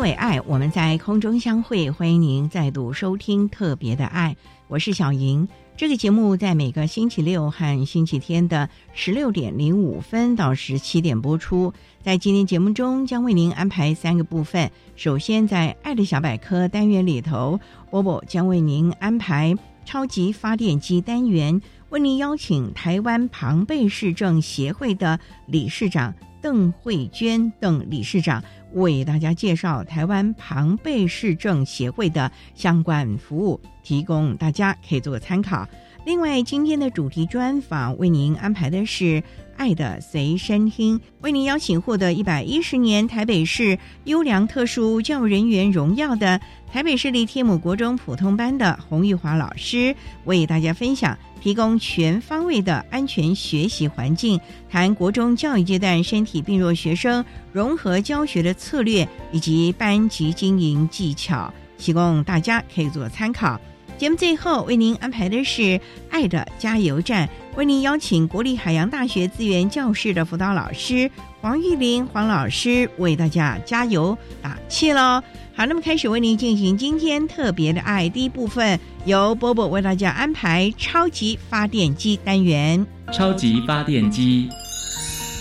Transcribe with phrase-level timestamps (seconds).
[0.00, 1.90] 为爱，我们在空中相会。
[1.90, 4.34] 欢迎您再度收听《特别的爱》，
[4.66, 5.46] 我是小莹。
[5.76, 11.74] 这个节目在每个星期六和星期天的十六点零五分到十七点播出。
[12.02, 14.70] 在今天节目中，将为您安排三个部分。
[14.96, 19.54] 首先，在“爱的小百科”单元里头，波波将为您安排
[19.84, 28.42] “超级发电机”单元，为您邀请台湾庞贝市政协会的理事长邓慧娟邓理事长
[28.72, 33.60] 为大家介绍台湾庞贝市政协会的相关服务。
[33.82, 35.66] 提供大家可以做个参考。
[36.04, 39.04] 另外，今天的主题专访为您安排的是
[39.60, 46.40] 《爱的随身听》，为您邀请获得一百一十年台北市优良特殊教育人员荣耀的
[46.72, 49.94] 台北市立天母国中普通班的洪玉华老师，
[50.24, 63.60] 为大家分享提供全方位的安全学习环境，谈国中教育阶段身体病弱学生融合教学的策略以及班级经营技巧，提供大家可以做参考。
[64.00, 65.60] 节目最后为您安排的是
[66.08, 71.10] 《爱的加油站》，为您邀请国立海洋大学资源教室的辅导老师
[71.42, 75.22] 黄玉玲黄老师为大家加油打气喽！
[75.54, 82.86] 好，那么开始为您进行今天特别的爱第一部分，由波波为大家安排超级发电机单元。
[83.12, 84.48] 超级发电机，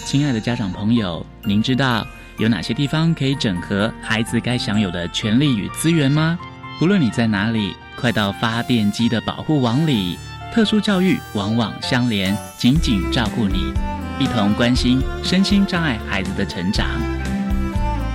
[0.06, 2.06] 亲爱的家长朋友，您知道
[2.38, 6.38] 有哪些地方可以整合孩子该享有的权利与资源吗？
[6.82, 7.74] 无论你在哪里。
[8.00, 10.18] 快到发电机的保护网里，
[10.54, 13.74] 特殊教育网网相连，紧紧照顾你，
[14.18, 16.88] 一同关心身心障碍孩子的成长。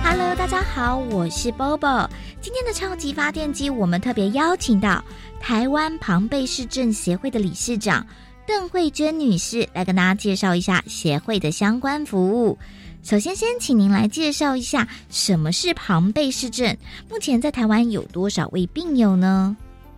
[0.03, 2.09] Hello，大家好，我是 Bobo。
[2.41, 5.03] 今天的超级发电机，我们特别邀请到
[5.39, 8.07] 台湾庞贝市政协会的理事长
[8.47, 12.57] 邓慧娟女士来跟大家介绍一下协会的相关服务。
[13.03, 16.75] 首先，先请您来介绍一下什么是庞贝市政，
[17.07, 19.55] 目前在台湾有多少位病友呢？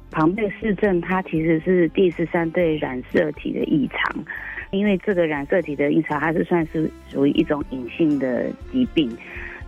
[0.09, 4.23] 庞贝氏症，它其实是第十三对染色体的异常，
[4.71, 9.09] 因为这个染色体的异常，它是算是属于一种隐性的疾病，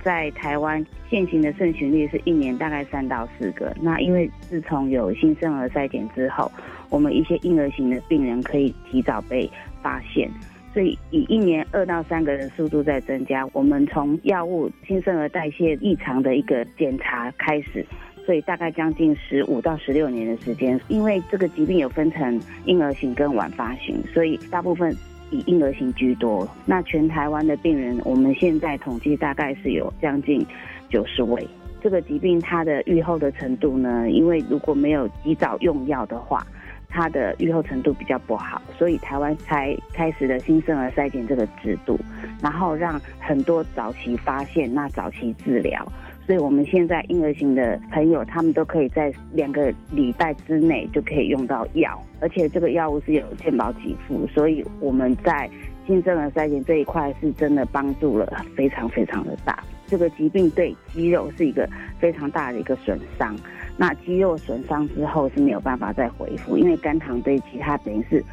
[0.01, 3.75] 在台湾现行的盛行率是一年大概三到四个。
[3.81, 6.51] 那因为自从有新生儿筛检之后，
[6.89, 9.47] 我们一些婴儿型的病人可以提早被
[9.81, 10.29] 发现，
[10.73, 13.47] 所以以一年二到三个的速度在增加。
[13.53, 17.85] 我们从药物新生儿代谢异常的一个检查开始。
[18.25, 24.95] 所以大概将近十五到十六年的时间，因为这个疾病有分成婴儿型跟晚发型，所以大部分
[25.31, 26.47] 以婴儿型居多。
[26.65, 30.45] 那全台湾的病人，我们现在统计大概是有将近
[30.89, 31.47] 九十位。
[31.81, 36.45] 这个疾病它的预后的程度呢，因为如果没有及早用药的话，
[36.89, 41.97] 它的预后程度比较不好，所以台湾才开始了新生儿筛检这个制度，
[42.41, 45.85] 然后让很多早期发现，那早期治疗。
[46.29, 55.49] 所以我们现在婴儿型的朋友，他们都可以在两个礼拜之内就可以用到药，而且这个药物是有健保给付，所以我们在
[55.87, 59.63] 新生儿筛检这一块是真的帮助了非常非常的大。
[59.87, 61.67] 这个疾病对肌肉是一个
[61.99, 63.35] 非常大的一个损伤，
[63.75, 68.23] 那肌肉损伤之后是没有办法再恢复，因为肝糖堆积，它等于是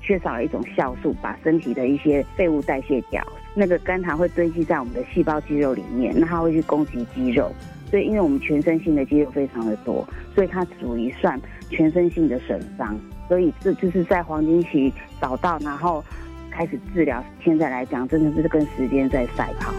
[0.00, 3.24] 缺少了一种酵素，把身体的一些废物代谢掉。
[3.54, 7.52] 那个肝糖会堆积在我们的细胞肌肉里面，那它会去攻击肌肉，
[7.90, 11.40] 所以因为我们全身性的肌肉非常的多，所以它属于算
[11.70, 12.98] 全身性的损伤，
[13.28, 16.04] 所以这就是在黄金期找到，然后
[16.50, 17.24] 开始治疗。
[17.44, 19.72] 现在来讲，真的是跟时间在赛跑。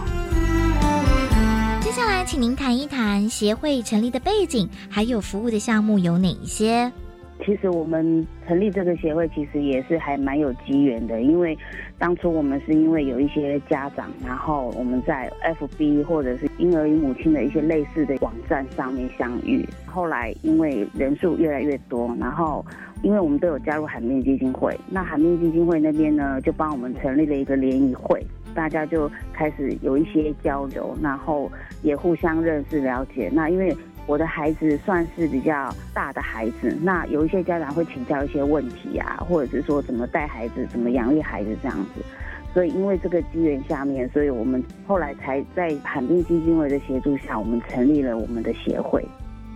[1.81, 6.91] 接下来，请您谈一谈协会成立的背景，还有服务的项目有哪一些？
[7.45, 11.55] 其实我们成立这个协会，其实也是还蛮有机缘的，因为
[11.99, 22.65] 当初我们是因为有一些家长，然后我们在 FB 或者是婴儿与母亲的一些类似的网站上面相遇，后来因为人数越来越多，然后
[23.03, 28.19] 因为我们都有加入海面基金会，那海面基金会那边呢就帮我们成立了一个联谊会，
[28.55, 31.51] 大家就开始有一些交流，然后
[31.83, 33.29] 也互相认识了解。
[33.31, 33.75] 那因为
[34.07, 42.01] 我的孩子算是比较大的孩子，那有一些家长会请教一些问题啊，或者是说怎么带孩子、怎么养育孩子这样子。
[42.53, 49.03] 所以因为这个机缘下面，所以我们后来才在罕病基金会的协助下，我们成立了我们的协会。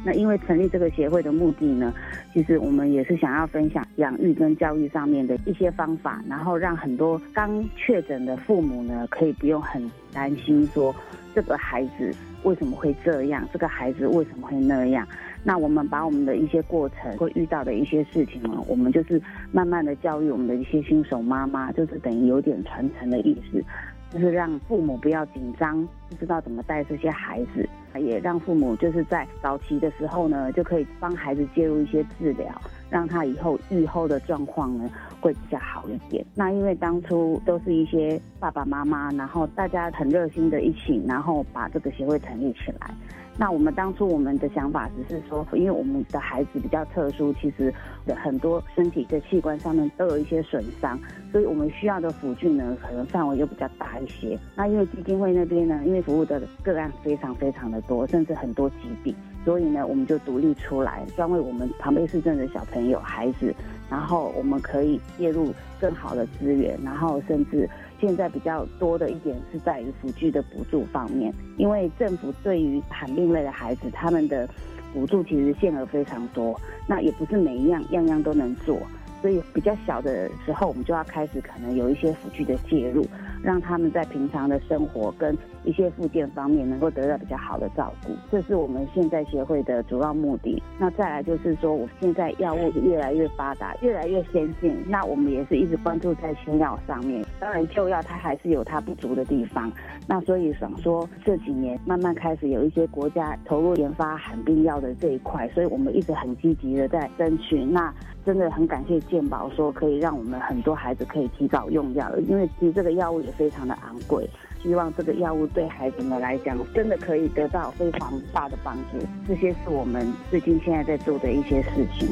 [0.03, 1.93] 那因为成立这个协会的目的呢，
[2.33, 10.95] 其实我们也是想要分享养育跟教育上面的一些方法，然后让很多刚确诊的父母呢，可以不用很担心说
[11.35, 15.07] 这个孩子为什么会这样，这个孩子为什么会那样。
[15.43, 19.21] 那我们把我们的一些过程会遇到的一些事情呢，我们就是
[19.51, 23.63] 慢慢的教育我们的一些新手妈妈，就是等于有点传承的意思。
[24.11, 27.67] 就是让父母不要紧张，不知道怎么带这些孩子，
[27.99, 32.49] 也让父母就是在早期的时候呢，就可以帮孩子介入一些治疗，
[32.89, 34.89] 让他以后愈后的状况呢
[35.21, 36.25] 会比较好一点。
[36.33, 42.91] 那因为当初都是一些爸爸妈妈，然后大家很热心的一起，然后把这个协会成立起来。
[43.39, 47.73] 那我们当初我们的想法只是说，因为我们的孩子比较特殊，其实
[48.21, 50.99] 很多身体的器官上面都有一些损伤，
[51.31, 54.37] 所以我们需要的辅具呢，可能范围又比较大一些。
[54.57, 58.75] 那因为基金会那边呢，因为服务的个案非常非常的多，甚至很多疾
[59.05, 59.15] 病，
[59.45, 63.55] 所以呢，我们就独立出来，专为我们旁边市镇的小朋友孩子，
[63.89, 67.69] 然后我们可以介入更好的资源，然后甚至。
[67.99, 74.47] 现在比较多的一点是在于辅具的补助方面，因为政府对于罕病类的孩子，他们的
[74.93, 78.79] 补助其实限额非常多，那也不是每一样样样都能做，
[79.21, 83.05] 所以比较小的时候，我们就要开始可能有一些辅具的介入。
[83.41, 85.33] 让他们在平常的生活跟
[85.63, 90.61] 一些附件方面能够得到比较好的照顾，这是我们现在协会的主要目的。
[90.77, 97.23] 那再来就是说，我现在药物越来越发达，越来越先进，那我们也是一直关注在新药上面。
[97.39, 99.71] 当然，旧药它还是有它不足的地方。
[100.07, 107.63] 那所以想说，这几年慢慢开始有一些国家投入研发罕病药的这一块，所以我们一直很积极的在争取。
[107.63, 107.93] 那
[108.25, 114.27] 真的很感谢健保说可以让我们很多孩子可以提早用药，因为其实这个药物也非常的昂贵。
[114.61, 118.97] 希望这个药物对孩子们来讲，真的可以得到非常大的帮助。
[119.27, 122.09] 这些是我们最近现在在做的一些事情。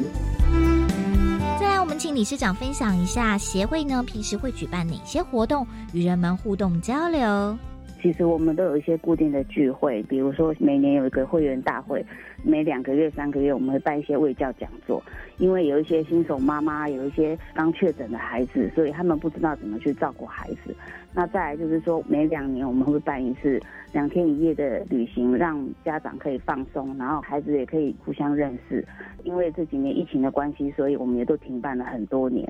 [1.60, 7.58] 再来，我们请理事长分享一下协会呢平时会举办哪些活动，与人们互动交流。
[8.00, 12.04] 其实我们都有一些固定的聚会，比如说每年有一个会员大会，
[12.42, 15.02] 每两个月、三个月我们会办一些卫教讲座。
[15.38, 20.74] 因为有一些新手妈妈，有一些刚确诊的孩子，所以他们不知道怎么去照顾孩子。
[21.14, 23.60] 那再来就是说，每两年我们会办一次
[23.92, 28.84] 两天一夜的旅行，让家长可以放松，然后孩子也可以互相认识。
[29.24, 32.44] 因为这几年疫情的关系，所以我们也都停办了很多年。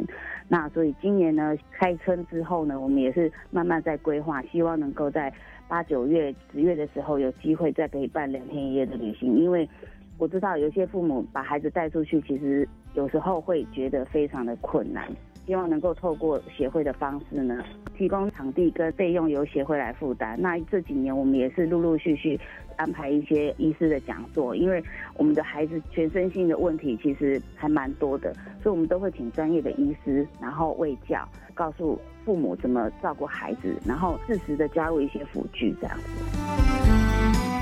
[0.48, 5.32] 那所以今年呢，开春之后呢，我们也是慢慢在规划，希望能够在
[5.68, 9.38] 八九月、十月的时候有机会再可以办两天一夜的旅行。
[9.38, 9.68] 因为
[10.16, 15.08] 我知道有些父母把孩子带出去，其实有时候会觉得非常的困难。
[15.48, 17.64] 希望能够透过协会的方式呢，
[17.96, 20.38] 提供场地跟费用由协会来负担。
[20.38, 22.38] 那这几年我们也是陆陆续续
[22.76, 28.30] 安排一些医师的讲座，因为我们的孩子全身性的问题其实还蛮多的，
[28.62, 36.04] 所以我们都会请专业的医师，然后喂教，告诉父母怎么照顾孩子，然后适时的加入一些辅具这样子。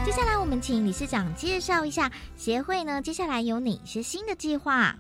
[0.04, 4.96] 接下来我们请理事长介绍一下协会呢，接下来有哪些新的计划？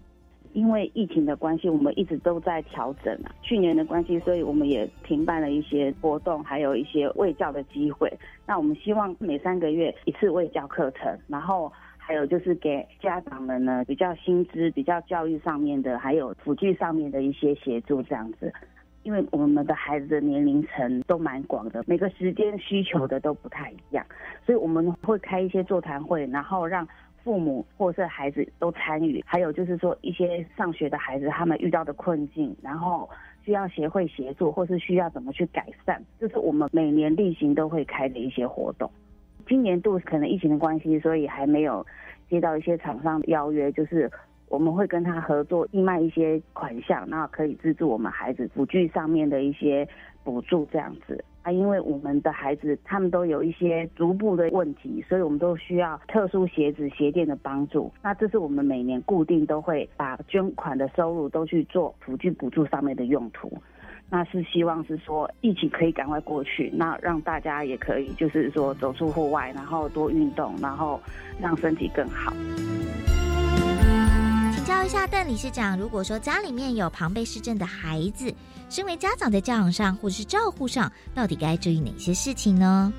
[0.56, 3.30] 因为疫情的关系，我们一直都在调整啊。
[3.42, 8.10] 去年的关系，所以我们也停办了一些活动，还有一些卫教的机会。
[8.46, 18.50] 那我们希望每三个月一次卫教课程，然后还有就是给家长们呢比较薪资、比较教育上面的，还有辅具上面的一些协助这样子。
[19.02, 24.04] 因为我们的孩子的年龄层都蛮广的，每个时间需求的都不太一样，
[24.46, 26.88] 所以我们会开一些座谈会，然后让。
[27.26, 33.10] 父母或是孩子都参与，还有就是说一些上学的孩子他们遇到的困境，然后
[33.44, 38.88] 需要协会协助，或是需要怎么去改善，就是我们每年例行都会开的一些活动。
[39.48, 41.84] 今年度可能疫情的关系，所以还没有
[42.30, 44.08] 接到一些厂商邀约，就是
[44.48, 49.88] 我们会跟他合作，义卖一些款项，那可以资助我们孩子辅具上面的一些
[50.22, 51.24] 补助这样子。
[51.46, 57.88] 啊，因为我们的孩子他们都有一些足部的问题，所以我们都需要特殊鞋子、鞋垫的帮助。
[58.02, 63.52] 那这是我们每年固定都会把捐款的收入都去做辅具补助上面的用途。
[64.10, 71.00] 那是希望是说疫情可以赶快过去，那让大家也可以就是说走出户外，然后多运动，然后
[71.40, 72.32] 让身体更好。
[74.66, 78.34] 教一下邓理事长，如果说家里面有庞贝氏症的孩子，
[78.68, 82.92] 身为家长在教养上或者是照顾上，到底该注意哪些事情呢？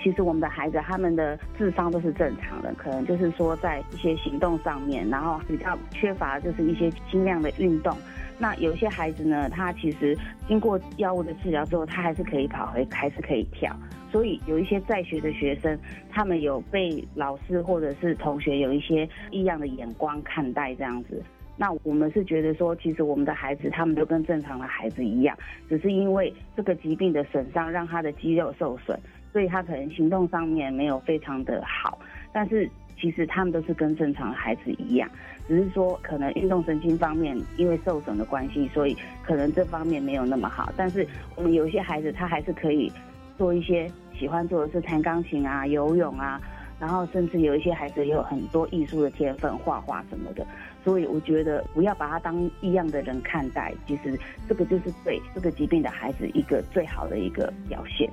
[0.00, 7.96] 其实我们的孩子他们的智商都是正常的，可能就是说在一些行动上面，然后比较缺乏就是一些轻量的运动。
[8.38, 10.16] 那有些孩子呢，他其实
[10.46, 13.76] 经过药物的治疗之后，他还是可以跑回，还是可以跳。
[14.12, 15.76] 所以有一些在学的学生，
[16.10, 21.22] 他们有被老师或者是同学有一些异样的眼光看待这样子。
[21.56, 25.36] 那我们是觉得说，其实我们的孩子他们都跟正常的孩子一样，
[25.68, 28.98] 只是因为这个疾病的损伤让他的肌肉受损，
[29.32, 31.98] 所以他可能行动上面没有非常的好。
[32.32, 35.08] 但是其实他们都是跟正常的孩子一样。
[35.46, 40.72] 只是说，可能运动神经方面因为受损的关系，所以可能这方面没有那么好。
[40.76, 42.90] 但是我们有些孩子，他还是可以
[43.36, 46.40] 做一些喜欢做的是弹钢琴啊、游泳啊，
[46.78, 50.46] 然后甚至有一些孩子也有很多艺术的天分，画画什么的。
[50.84, 58.10] 所以我觉得不要把他当异样的人看待，其实这个就是对这个疾病的孩子一个最好的一个表现。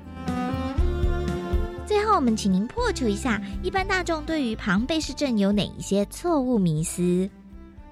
[1.85, 7.27] 最后，我们请您破除一下一般大众对于庞贝氏症有哪一些错误迷思。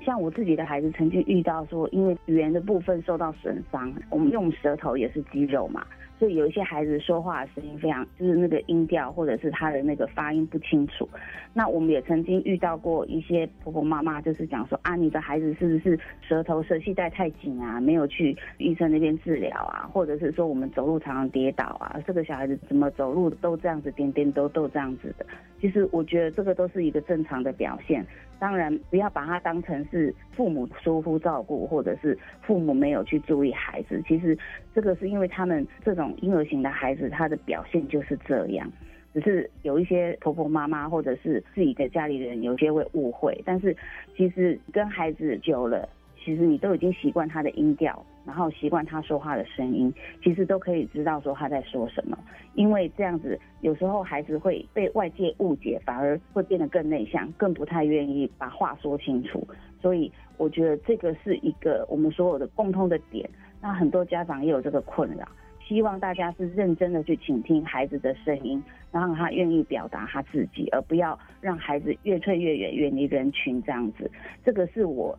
[0.05, 5.83] 像我自己的孩子曾经遇到说，因为语言的部分受到损伤，我们用舌头也是肌肉嘛。
[6.19, 11.07] 所以有一些孩子说话的声音非常，就是那个音调或者是他的那个发音不清楚。
[11.53, 25.25] 那我们也曾经遇到过一些婆婆妈妈，就是讲说啊，你的孩子是不是舌头舌系带太紧啊，没有去医生那边治疗啊，或者是说我们走路常常跌倒啊，这个小孩子怎么走路都这样子颠颠都都这样子的。
[25.59, 28.05] 其实我觉得这个都是一个正常的表现。
[28.39, 34.01] 当然，不要把它当成是父母疏忽照顾，或者是父母没有去注意孩子。
[34.07, 34.37] 其实，
[34.73, 38.71] 这个是因为他们这种婴儿型的孩子，他的表现就是这样。
[39.13, 43.41] 只是有一些婆婆妈妈或者是自己的家里人，有些会误会。
[43.45, 43.75] 但是，
[44.15, 45.89] 其实跟孩子久了。
[46.19, 49.91] 其实你都已经习惯他的音调，然后习惯他说话的声音，
[50.21, 52.19] 其实都可以知道说他在说什么。
[52.55, 59.47] 因为这样子，有时候孩子会被外界误解，反而会变得更内向，更不太愿意把话说清楚。
[59.81, 63.27] 所以我觉得这个是一个我们所有的共通的点。
[63.61, 65.25] 那很多家长也有这个困扰，
[65.65, 74.11] 希望大家是认真的去倾听孩子的声音，然后他愿意表达他自己，而不要让孩子越退越远，远离人群这样子。
[74.43, 75.17] 这个是我。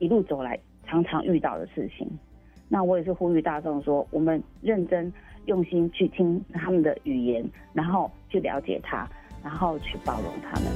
[0.00, 2.06] 一路走来，常常遇到的事情，
[2.74, 5.12] 那我也是呼吁大众说，我们认真
[5.46, 9.08] 用心去听他们的语言，然后去了解他，
[9.44, 10.68] 然后去包容他们。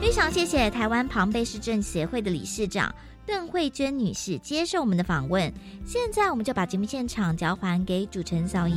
[0.00, 2.94] 非常谢谢台湾庞贝市政协会的理事长
[3.26, 5.52] 邓慧娟女士接受我们的访问。
[5.84, 8.76] 现在我们就把节目现场交还给主持人小莹。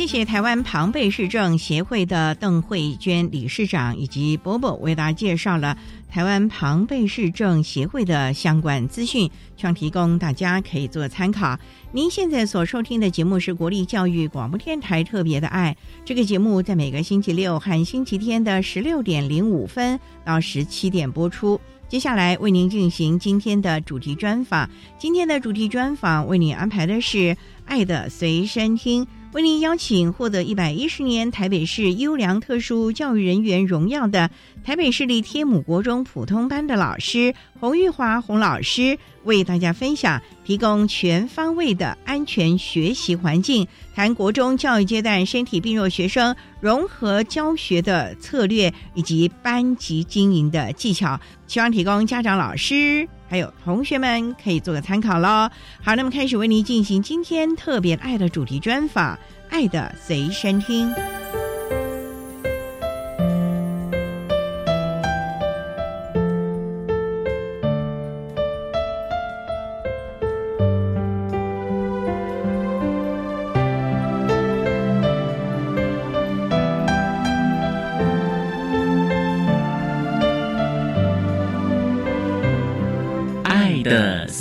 [0.00, 5.76] 谢谢台湾庞贝市政协会的邓慧娟理事长以及波波为大家介绍了
[6.10, 11.58] 台湾庞贝市政协会的相关资讯，希望提供大家可以做参考。
[11.92, 21.60] 您现在所收听的节目是国立教育广播电台特别的爱，这个节目在每个星期六和星期天的十六点零五分到十七点播出。
[21.90, 27.18] 接下来为您进行今天的主题专访，今天的主题专访为您安排的是
[27.66, 29.04] 《爱的随身听》。
[29.32, 34.28] 为您邀请获得一百一十年台北市优良特殊教育人员荣耀的
[34.64, 53.08] 台北市立天母国中普通班的老师洪玉华洪老师，为大家分享提供全方位的安全学习环境，谈国中教育阶段身体病弱学生融合教学的策略以及班级经营的技巧，希望提供家长、老师。
[53.30, 55.48] 还有同学们可以做个参考喽。
[55.80, 59.14] 好，那么开始为您进行今天特别爱的主题专访，
[59.48, 60.92] 《爱的随身听》。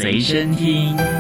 [0.10, 1.19] 随身听。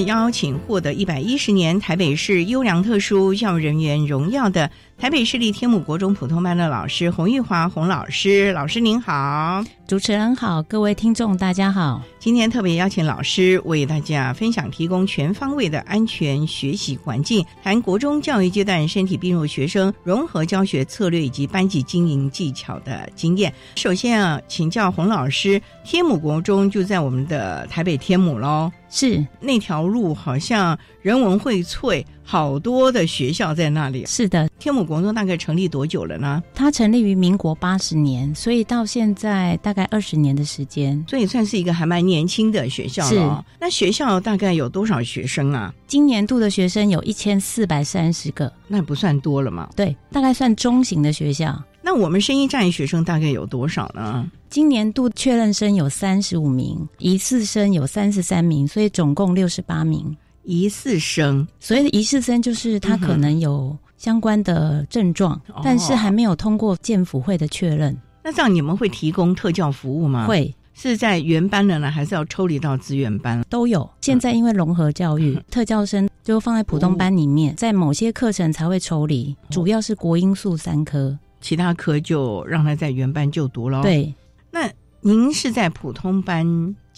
[0.00, 9.62] 邀请获得一百一十年台北市优良特殊教育人员荣耀的台北市立天母国中普通班的老师洪玉华洪老师，老师您好。
[9.86, 12.02] 主持人好，各位听众大家好。
[12.18, 23.54] 今天特别邀请老师为大家分享提供全方位的安全学习环境，谈国中教育阶段身体病弱学生融合教学策略以及班级经营技巧的经验。
[23.76, 28.70] 首先啊，请教洪老师，天母国中就在我们的台北天母喽。
[28.90, 34.04] 是那条路好像人文荟萃，好多的学校在那里。
[34.04, 36.42] 是的，天母国中大概成立多久了呢？
[36.54, 43.42] 它成立于民国八十年，所以到现在大概二十年的时间，所以算是一个还蛮年轻的学校了。
[43.48, 45.72] 是，那学校大概有多少学生啊？
[45.86, 49.66] 今年度的学生有一千四百三十个，那不算多了嘛？
[49.74, 51.58] 对，大概算中型的学校。
[51.80, 54.30] 那我们声音站学生大概有多少呢？
[54.50, 60.14] 今年度确认生有三十五名，疑似生有三十三名，所以总共六十八名
[60.48, 61.46] 疑似生。
[61.60, 67.94] 所以的疑似生就是他可能有相关的症状，嗯、但是还没有通过健辅会的确认。
[68.24, 70.26] 那这样你们会提供特教服务吗？
[70.26, 70.54] 会。
[70.80, 73.42] 是在原班的呢，还是要抽离到资源班？
[73.50, 73.88] 都有。
[74.00, 81.18] 现在因为融合教育，嗯、特教生就放在普通班里面，哦、在某些课程才会抽离，主要是国英数三科。
[81.40, 83.82] 其他科就让他在原班就读喽。
[83.82, 84.14] 对，
[84.52, 86.46] 那您是在普通班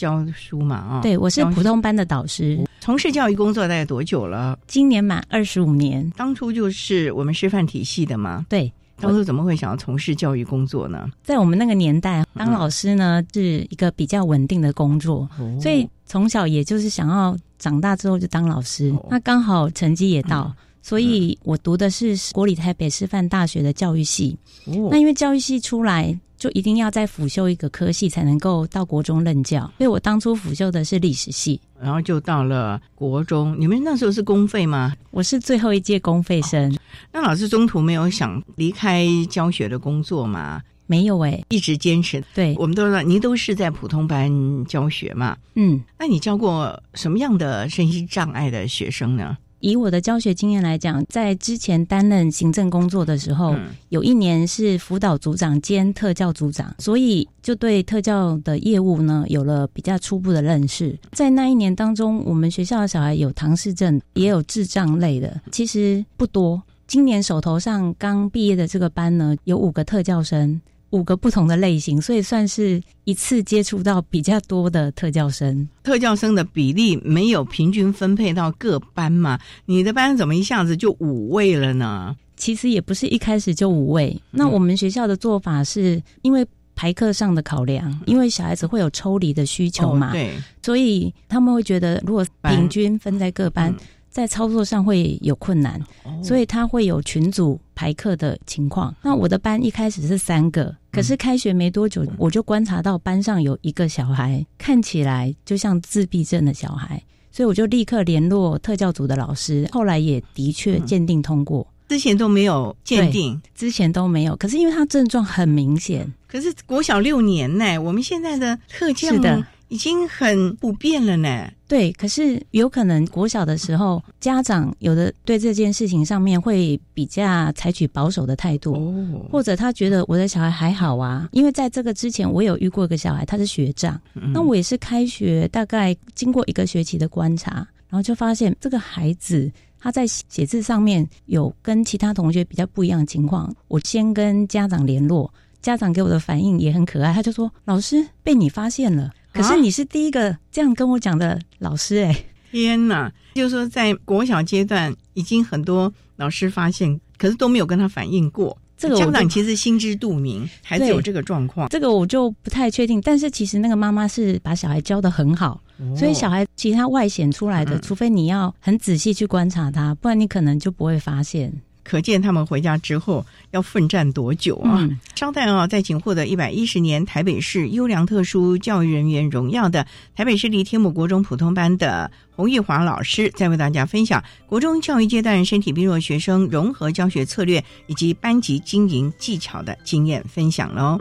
[0.00, 0.76] 教书嘛？
[0.76, 4.58] 啊，对，我是普通班的导师，从事教育工作大概多久了？
[4.66, 6.10] 今年满二十五年。
[6.16, 8.46] 当初就是我们师范体系的嘛。
[8.48, 11.06] 对，当初怎么会想要从事教育工作呢？
[11.22, 18.90] 在我们那个年代，当老师呢、嗯、是一个比较稳定的工作，哦、所以从小也就是想要长大之后就当老师。
[18.96, 20.44] 哦、那刚好成绩也到。
[20.44, 33.54] 嗯所以我读的是国立台北师范大学的教育系，哦、那因为教育系出来就一定要再辅修一个科系才能够到国中任教，所以我当初辅修的是历史系，然后就到了国中。
[33.58, 34.94] 你们那时候是公费吗？
[35.10, 36.74] 我是最后一届公费生。
[36.74, 36.78] 哦、
[37.12, 40.62] 那老师中途没有想离开教学的工作吗？
[40.86, 42.24] 没有哎、欸，一直坚持。
[42.34, 44.28] 对，我们都知道您都是在普通班
[44.64, 49.36] 教学嘛，嗯，那你教过什么样的身心障碍的学生呢？
[49.60, 60.98] 以我的教学经验来讲，在之前担任行政工作的时候，嗯、有一年是辅导组长兼特教组长，所以就对特教的业务呢有了比较初步的认识。
[61.12, 66.62] 在那一年当中，我们学校的小孩有唐氏症，也有智障类的，其实不多。
[66.86, 70.60] 今年手头上刚毕业的这个班呢，有五个特教生。
[70.90, 75.68] 五个不同的类型，所以算是一次接触到比较多的特教生。
[75.82, 79.38] 特教生的比例没有平均分配到各班嘛？
[79.66, 82.16] 你的班怎么一下子就五位了呢？
[82.36, 84.10] 其实也不是一开始就五位。
[84.32, 93.70] 嗯那我们学校的做法是因为排课上的考量，因为小孩子会有抽离的需求嘛，哦、对，所以他们会觉得如果平均分在各班。
[93.70, 93.76] 嗯
[94.10, 98.94] 在操作上会有困难，哦、所以他会有群组排课的情况。
[99.02, 109.68] 那我的班一开始是三个，可是开学没多久，嗯、我就观察到班上有一个小孩看起来就像自闭症的小孩，所以我就立刻联络特教组的老师。
[109.70, 114.34] 后来也的确鉴定通过，嗯、之前都没有鉴定，之前都没有。
[114.36, 119.46] 可是因为他症状很明显，可是国小六年呢，我们现在的特教是的。
[119.70, 121.48] 已经很普遍了呢。
[121.70, 152.26] 对，可是有可能国小的时候，家长有的对这件事情上面会比较采取保守的态度，哦，或者他觉得我的小孩还好啊，因为在这个之前，我有遇过一个小孩，他是学障，嗯、那我也是开学大概经过一个学期的观察，然后就发现这个孩子他在写字上面有跟其他同学比较不一样的情况，我先跟家长联络，家长给我的反应也很可爱，他就说：“老师被你发现了。”可是你是第一个这样跟我讲的老师哎、欸！
[152.50, 158.56] 天哪，就是说在国小阶段已经很多老师发现，可是都没有跟他反映过。
[158.76, 162.98] 这个家长其实心知肚明，孩子有这个状况，这个我就不太确定。
[163.02, 171.52] 但是其实那个妈妈是把小孩教的很好，哦、所以小孩其他外显出来的，嗯、除非你要很仔细去观察他，不然你可能就不会发现。
[171.82, 174.78] 可见他们回家之后要奋战多久啊！
[174.80, 190.98] 嗯、稍待啊，再请获得一百一十年台北市优良特殊教育人员荣耀的台北市立天母国中普通班的洪玉华老师，再为大家分享国中教育阶段身体病弱学生融合教学策略以及班级经营技巧的经验分享喽。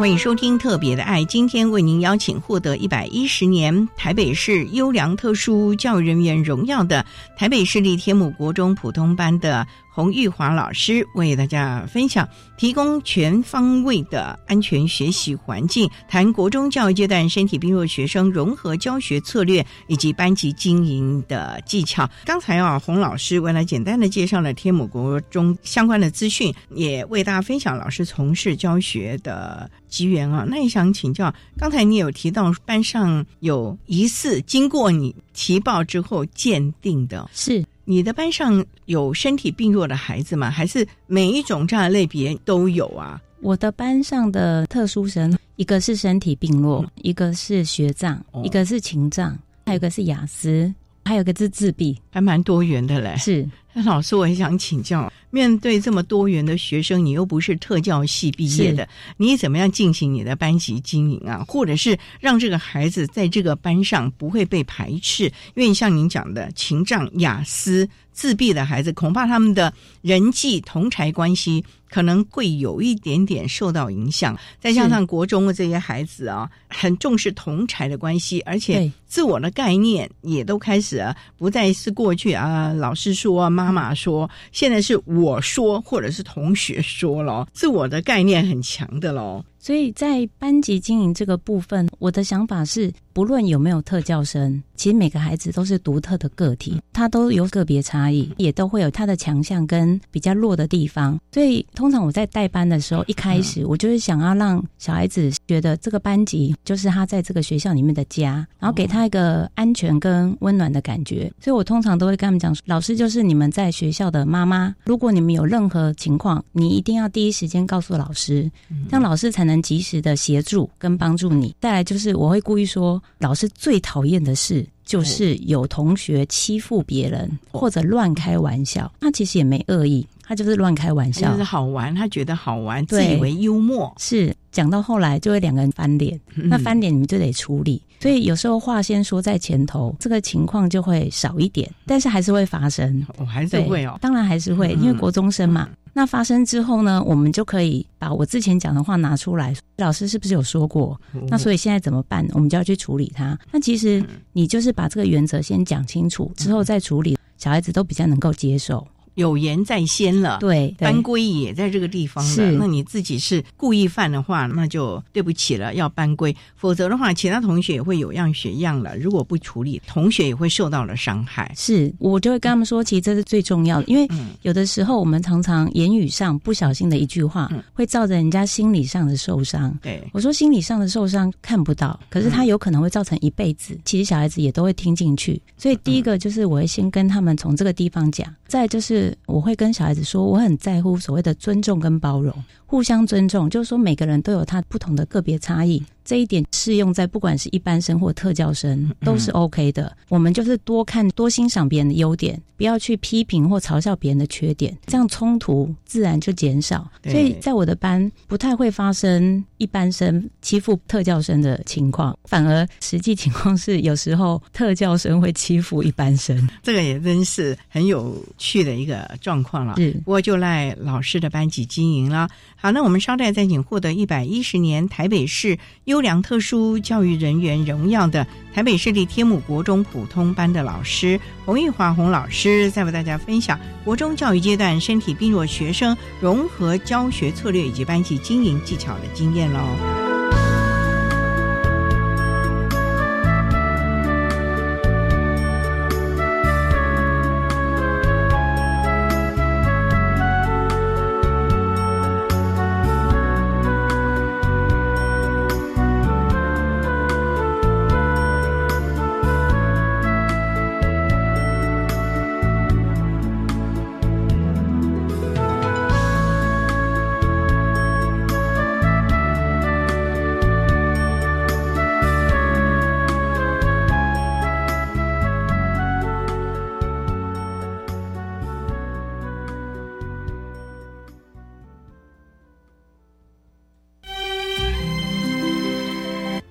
[0.00, 1.20] 欢迎收听《特别的爱》。
[1.26, 7.04] 今天为您邀请获得一百一十年台北市优良特殊教育人员荣耀的
[7.36, 9.66] 台北市立天母国中普通班的。
[10.00, 22.08] 洪玉华老师为大家分享，提供全方位的安全学习环境，谈国中教育阶段身体病弱学生融合教学策略以及班级经营的技巧。
[22.24, 30.46] 刚才啊，洪老师为了简单的介绍了天母国中相关的资讯，也为大家分享老师从事教学的机缘啊。
[30.48, 37.62] 那也想请教，刚才你有提到班上有疑似经过你提报之后鉴定的，是。
[37.90, 40.48] 你的班上有身体病弱的孩子吗？
[40.48, 43.20] 还是每一种这样的类别都有啊？
[43.40, 50.72] 我的班上的特殊生，一个是身体病弱，一个是学障，一个是情障，还有一个是雅思，
[51.04, 53.16] 还有个是自闭，还蛮多元的嘞。
[53.16, 53.44] 是。
[53.84, 61.44] 老师，我很想请教，面对这么多元的学生，你又不是特教系毕业的，你怎么样进行你的班级经营啊？
[61.46, 65.24] 或者是让这个孩子在这个班上不会被排斥？
[65.54, 74.38] 因为像您讲的，情障、雅思、自闭的孩子，恐怕他们的人际同才关系可能会有一点点受到影响。
[74.60, 81.04] 再加上国中的这些孩子啊，很重视同才的关系，而且自我的概念也都开始
[81.36, 83.50] 不再是过去啊，老师说。
[83.50, 101.20] 妈妈说：“现在是我我说，或者是同学说了，自我的概念很强的喽。”所以在班级经营这个部分，我的想法是，不论有没有特教生，其实每个孩子都是独特的个体，他都有个别差异，也都会有他的强项跟比较弱的地方。
[101.30, 111.30] 所以，通常我在带班的时候，一开始我就是想要让小孩子觉得这个班级就是他在这个学校里面的家，然后给他一个安全跟温暖的感觉。
[111.38, 118.50] 所以我通常都会跟他们讲，老师就是你们在学校的妈妈，如果你们有任何情况，你一定要第一时间告诉老师，
[118.88, 119.49] 让老师才能。
[119.50, 121.54] 能及时的协助跟帮助你。
[121.60, 128.90] 再来就是，我会故意说，老师最讨厌的事就是有同学欺负别人或者乱开玩笑。
[129.00, 133.92] 他其实也没恶意，他就是乱开玩笑，就是好玩，他觉得好玩，自以为幽默。
[133.98, 137.82] 是讲到后来就会两个人翻脸，那翻脸你们就得处理。
[138.00, 143.06] 所以有时候话先说在前头，这个情况就会少一点，但是还是会发生。
[143.18, 145.68] 我还是会哦，当然还是会，因为国中生嘛。
[145.92, 150.98] 那发生之后呢，我们就可以把我之前讲的话拿出来，老师是不是有说过？
[151.28, 152.26] 那所以现在怎么办？
[152.32, 153.38] 我们就要去处理它。
[153.50, 158.86] 那其实你就是把这个原则先讲清楚，之后再处理，小孩子都比较能够接受。
[159.14, 162.52] 有言在先了，对，班规也在这个地方了。
[162.52, 166.34] 那你自己是故意犯的话，那就对不起了，要班规。
[166.56, 168.96] 否则的话，其他同学也会有样学样了。
[168.96, 171.52] 如果不处理，同学也会受到了伤害。
[171.56, 174.08] 是我就会跟他们说，其实这是最重要的，因为
[174.42, 179.76] 有的时候我们常常言语上不小心的一句话，会造成人家心理上的受伤。
[179.82, 183.76] 对，我说心理上的受伤看不到，可是他有可能会造成一辈子。
[183.84, 188.99] 其实小孩子也都会听进去，所以第一个就是我会先跟他们从这个地方讲，再就是。
[189.26, 192.34] 我会跟小孩子说，我很在乎所谓的尊重跟包容，
[192.66, 195.82] 互相尊重，就是说每个人都有他不同的个别差异。
[196.04, 199.96] 这一点适用在不管是一般生或特教生都是 OK 的。
[200.08, 206.88] 我们就是多看多欣赏别人的优点，不要去批评或嘲笑别人的缺点，这样冲突自然就减少。
[207.04, 216.48] 所以在我的班不太会发生一般生欺负特教生的情况，反而实际情况是有时候特教生会欺负一般生。
[216.62, 219.76] 这个也真是很有趣的一个状况了。
[219.76, 222.28] 是，不过就赖老师的班级经营了。
[222.56, 225.58] 好，那我们稍待再请获得一百一十年台北市
[225.90, 226.00] 优。
[226.00, 240.09] 良特殊教育人员荣耀的台北市立天母国中普通班的老师洪玉华洪老师，再为大家分享国中教育阶段身体病弱学生融合教学策略以及班级经营技巧的经验喽。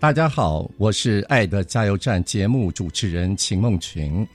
[0.09, 4.27] 大家好，我是《爱的加油站》节目主持人秦梦群。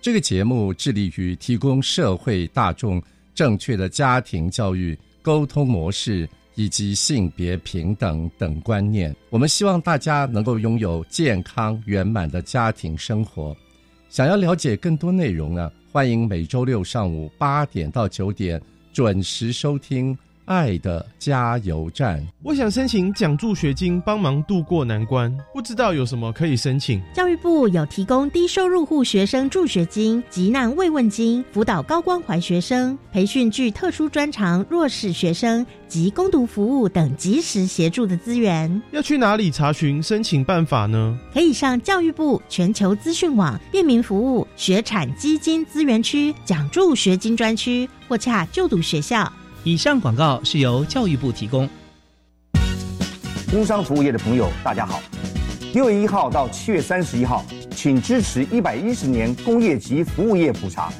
[0.00, 3.02] 这个节目致力于提供社会大众
[3.34, 9.12] 正确的家庭教育沟通模式以及性别平等等观念。
[9.30, 13.56] 我们希望大家能够拥有健康圆满的家庭生活。
[14.08, 15.68] 想要了解更多内容呢？
[15.90, 20.16] 欢迎每周六上午八点到九点准时收听。
[20.48, 22.26] 爱的加油站。
[22.42, 27.00] 我想申请奖助学金，帮忙度过难关，不知道有什么可以申请。
[27.14, 38.82] 教育部有提供低收入户学生助学金、急难慰问金，辅导高关怀学生，培训具特殊专长弱势学生及攻读服务等及时协助的资源。
[38.90, 41.18] 要去哪里查询申请办法呢？
[41.34, 49.30] 可以上教育部全球资讯网便民服务学产基金资源区奖助学金专区，或洽就读学校。
[49.68, 51.68] 以上广告是由教育部提供。
[53.50, 54.98] 工商服务业的朋友，大家好。
[55.74, 60.90] 六月一号到七月三十一号，请支持一百一十年工业及服务业普查。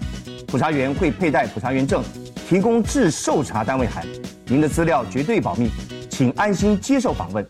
[0.47, 2.05] 普查员会佩戴普查员证，
[2.47, 4.07] 提供至受查单位函，
[4.45, 5.71] 您的资料绝对保密，
[6.11, 7.43] 请安心接受访问。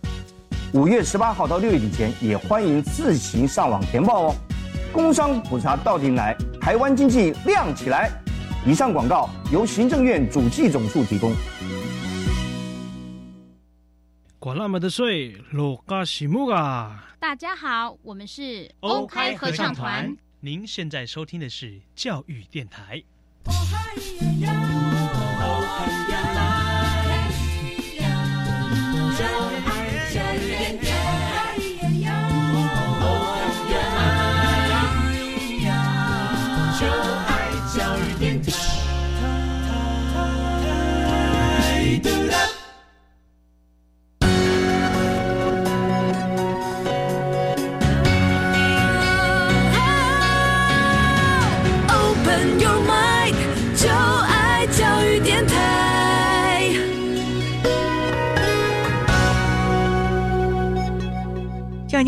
[0.73, 4.35] 五月十八号到六月底前，也欢迎自行上网填报哦。
[4.93, 8.09] 工商普查到底来，台湾经济亮起来。
[8.69, 11.35] 以上广告由行政院主计总处提供。
[14.39, 17.15] 管那么的税，罗嘎西木啊！
[17.19, 20.15] 大家好，我们是欧开合唱团。
[20.41, 23.03] 您现在收听的是教育电台。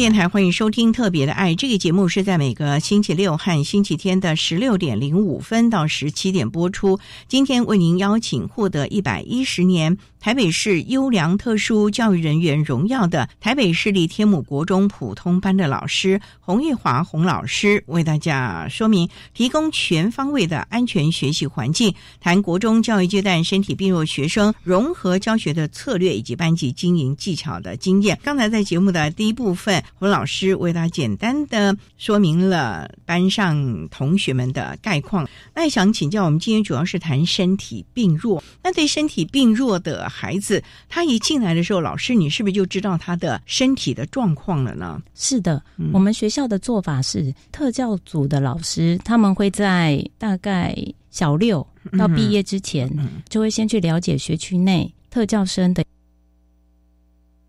[0.01, 6.99] 电台欢迎收听《特别的爱》这个节目，是在每个星期六和星期天的十六点零五分到十七点播出。
[7.29, 9.99] 今天为您邀请获得一百一十年。
[10.19, 28.19] 台北市优良特殊教育人员荣耀的台北市立天母国中普通班的老师洪玉华洪老师为大家说明，提供全方位的安全学习环境，谈国中教育阶段身体病弱学生融合教学的策略以及班级经营技巧的经验。
[28.23, 35.29] 刚才在节目的第一部分，洪老师为大家简单的说明了班上同学们的概况。
[35.55, 40.09] 那想请教，我们今天主要是谈身体病弱，那对身体病弱的。
[40.11, 45.01] 孩子他一进来的时候，老师你是不是就知道他的身体的状况了呢？
[45.15, 50.77] 是的，我们学校的做法是，特教组的老师他们会在大概
[51.11, 51.67] 小六
[51.99, 52.91] 到毕业之前，
[53.29, 55.85] 就会先去了解学区内特教生的